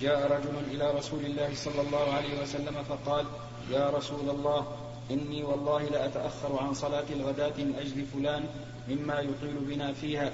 جاء 0.00 0.32
رجل 0.32 0.74
إلى 0.74 0.90
رسول 0.90 1.24
الله 1.24 1.50
صلى 1.54 1.80
الله 1.80 2.12
عليه 2.12 2.42
وسلم 2.42 2.82
فقال 2.88 3.26
يا 3.70 3.90
رسول 3.90 4.30
الله 4.30 4.66
إني 5.10 5.44
والله 5.44 5.82
لأتأخر 5.82 6.58
عن 6.58 6.74
صلاة 6.74 7.04
الغداة 7.10 7.52
من 7.58 7.74
أجل 7.78 8.06
فلان 8.12 8.44
مما 8.88 9.20
يطيل 9.20 9.54
بنا 9.60 9.92
فيها. 9.92 10.32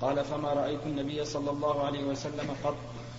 قال 0.00 0.24
فما 0.24 0.48
رأيت 0.48 0.80
النبي 0.86 1.24
صلى 1.24 1.50
الله 1.50 1.86
عليه 1.86 2.04
وسلم 2.04 2.56
قط 2.64 2.76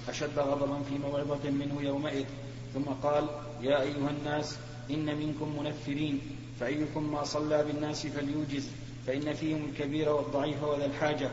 أشد 0.10 0.40
غضبا 0.40 0.82
في 0.90 0.98
موعظة 0.98 1.50
منه 1.50 1.82
يومئذ. 1.82 2.26
ثم 2.74 2.84
قال 3.04 3.28
يا 3.62 3.82
أيها 3.82 4.10
الناس 4.10 4.56
إن 4.92 5.18
منكم 5.18 5.60
منفرين 5.60 6.22
فأيكم 6.60 7.12
ما 7.12 7.24
صلى 7.24 7.64
بالناس 7.64 8.08
فليوجز 8.08 8.68
فإن 9.08 9.34
فيهم 9.34 9.70
الكبير 9.70 10.10
والضعيف 10.10 10.64
وذا 10.64 10.86
الحاجة. 10.86 11.30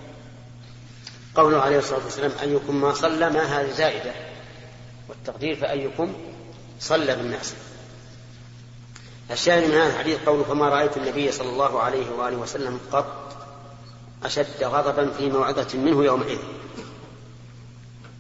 قوله 1.34 1.58
عليه 1.58 1.78
الصلاة 1.78 2.04
والسلام 2.04 2.32
أيكم 2.42 2.80
ما 2.80 2.94
صلى 2.94 3.30
ما 3.30 3.42
هذه 3.42 3.70
زائدة؟ 3.70 4.12
والتقدير 5.08 5.56
فأيكم 5.56 6.12
صلى 6.80 7.16
بالناس. 7.16 7.54
الشاهد 9.30 9.68
من 9.68 9.74
هذا 9.74 9.92
الحديث 9.92 10.18
قوله 10.26 10.42
فما 10.42 10.68
رأيت 10.68 10.96
النبي 10.96 11.32
صلى 11.32 11.48
الله 11.48 11.80
عليه 11.80 12.10
وآله 12.10 12.36
وسلم 12.36 12.80
قط 12.92 13.37
أشد 14.24 14.62
غضبا 14.62 15.10
في 15.10 15.30
موعظة 15.30 15.78
منه 15.78 16.04
يومئذ. 16.04 16.38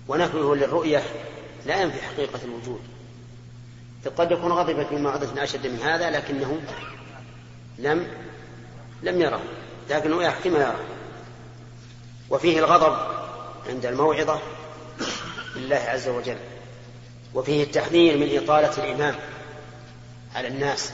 ونفيه 0.08 0.54
للرؤية 0.54 1.02
لا 1.66 1.82
ينفي 1.82 2.02
حقيقة 2.02 2.40
الوجود. 2.44 2.80
قد 4.16 4.30
يكون 4.30 4.52
غضب 4.52 4.86
في 4.86 4.96
موعظة 4.96 5.42
أشد 5.42 5.66
من 5.66 5.78
هذا 5.78 6.10
لكنه 6.10 6.60
لم 7.78 8.06
لم 9.02 9.20
يره. 9.20 9.42
لكنه 9.90 10.22
يحكي 10.22 10.48
ما 10.48 10.58
يرى 10.58 10.76
وفيه 12.30 12.58
الغضب 12.58 12.96
عند 13.68 13.86
الموعظة 13.86 14.40
لله 15.56 15.76
عز 15.76 16.08
وجل. 16.08 16.38
وفيه 17.34 17.62
التحذير 17.62 18.16
من 18.16 18.42
إطالة 18.42 18.84
الإمام 18.84 19.14
على 20.34 20.48
الناس. 20.48 20.92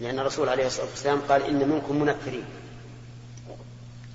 لأن 0.00 0.18
الرسول 0.18 0.48
عليه 0.48 0.66
الصلاة 0.66 0.86
والسلام 0.86 1.20
قال 1.28 1.42
إن 1.42 1.68
منكم 1.68 2.02
منفرين. 2.02 2.44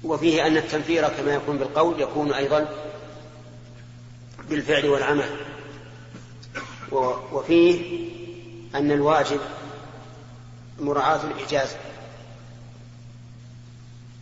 وفيه 0.06 0.47
أن 0.47 0.58
التنفير 0.58 1.10
كما 1.10 1.34
يكون 1.34 1.58
بالقول 1.58 2.01
يكون 2.01 2.34
أيضا 2.34 2.68
بالفعل 4.49 4.86
والعمل. 4.86 5.30
وفيه 7.32 8.06
أن 8.76 8.91
الواجب 8.91 9.39
مراعاة 10.80 11.24
الإجازة 11.24 11.78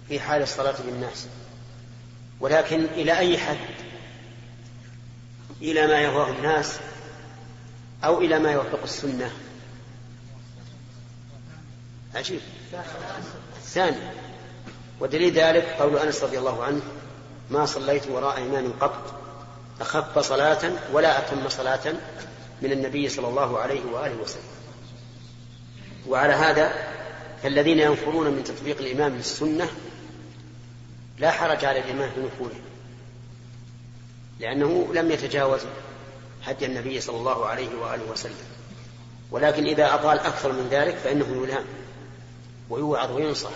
في 0.08 0.20
حال 0.20 0.42
الصلاة 0.42 0.76
بالناس. 0.86 1.28
ولكن 2.40 2.86
إلى 2.86 3.18
أي 3.18 3.38
حد؟ 3.38 3.58
إلى 5.62 5.88
ما 5.88 6.02
يهواه 6.02 6.30
الناس 6.30 6.80
أو 8.04 8.22
إلى 8.22 8.40
ما 8.40 8.52
يوافق 8.52 8.84
السنة؟ 8.84 9.32
عجيب. 12.16 12.40
ثاني. 13.64 13.98
ودليل 15.00 15.34
ذلك 15.34 15.64
قول 15.80 15.98
أنس 15.98 16.24
رضي 16.24 16.40
الله 16.40 16.64
عنه 16.64 16.82
ما 17.50 17.66
صليت 17.66 18.08
وراء 18.08 18.42
إمام 18.42 18.74
قط 18.80 19.14
أخف 19.82 20.20
صلاة 20.20 20.72
ولا 20.94 21.20
أتم 21.20 21.50
صلاة 21.50 21.94
من 22.62 22.72
النبي 22.72 23.10
صلى 23.10 23.28
الله 23.28 23.60
عليه 23.60 23.82
وآله 23.92 24.16
وسلم. 24.16 24.44
وعلى 26.08 26.34
هذا 26.34 26.74
فالذين 27.44 27.80
ينفرون 27.80 28.28
من 28.28 28.44
تطبيق 28.44 28.78
الإمام 28.78 29.16
للسنة 29.16 29.68
لا 31.20 31.32
حرج 31.32 31.66
على 31.66 31.80
الإمام 31.80 32.10
في 32.12 32.20
نفوره 32.20 32.60
لأنه 34.40 34.88
لم 34.94 35.12
يتجاوز 35.12 35.62
هدي 36.44 36.66
النبي 36.66 37.02
صلى 37.02 37.18
الله 37.18 37.46
عليه 37.46 37.70
وآله 37.82 38.12
وسلم. 38.12 38.46
ولكن 39.32 39.66
إذا 39.66 39.94
أطال 39.94 40.20
أكثر 40.20 40.52
من 40.52 40.68
ذلك 40.72 40.96
فإنه 40.96 41.44
يلام 41.44 41.66
ويوعظ 42.70 43.12
وينصح. 43.12 43.50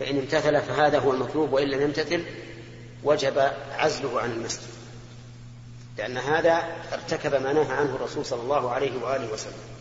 فإن 0.00 0.18
امتثل 0.18 0.60
فهذا 0.60 0.98
هو 0.98 1.12
المطلوب 1.12 1.52
وإن 1.52 1.68
لم 1.68 1.82
يمتثل 1.82 2.24
وجب 3.04 3.38
عزله 3.72 4.20
عن 4.20 4.30
المسجد. 4.30 4.68
لأن 5.98 6.18
هذا 6.18 6.62
ارتكب 6.92 7.42
ما 7.42 7.52
نهى 7.52 7.72
عنه 7.72 7.94
الرسول 7.94 8.26
صلى 8.26 8.42
الله 8.42 8.70
عليه 8.70 9.02
وآله 9.02 9.32
وسلم. 9.32 9.78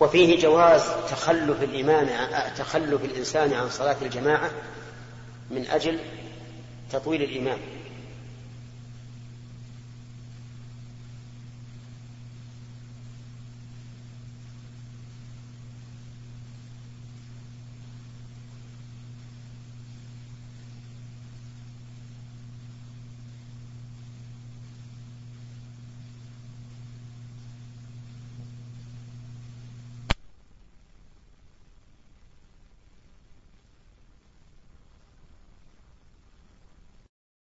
وفيه 0.00 0.40
جواز 0.40 0.82
تخلف 1.10 1.62
الإمام 1.62 2.08
تخلف 2.56 3.04
الإنسان 3.04 3.52
عن 3.52 3.70
صلاة 3.70 3.96
الجماعة 4.02 4.50
من 5.50 5.66
أجل 5.66 5.98
تطويل 6.92 7.22
الإمام 7.22 7.58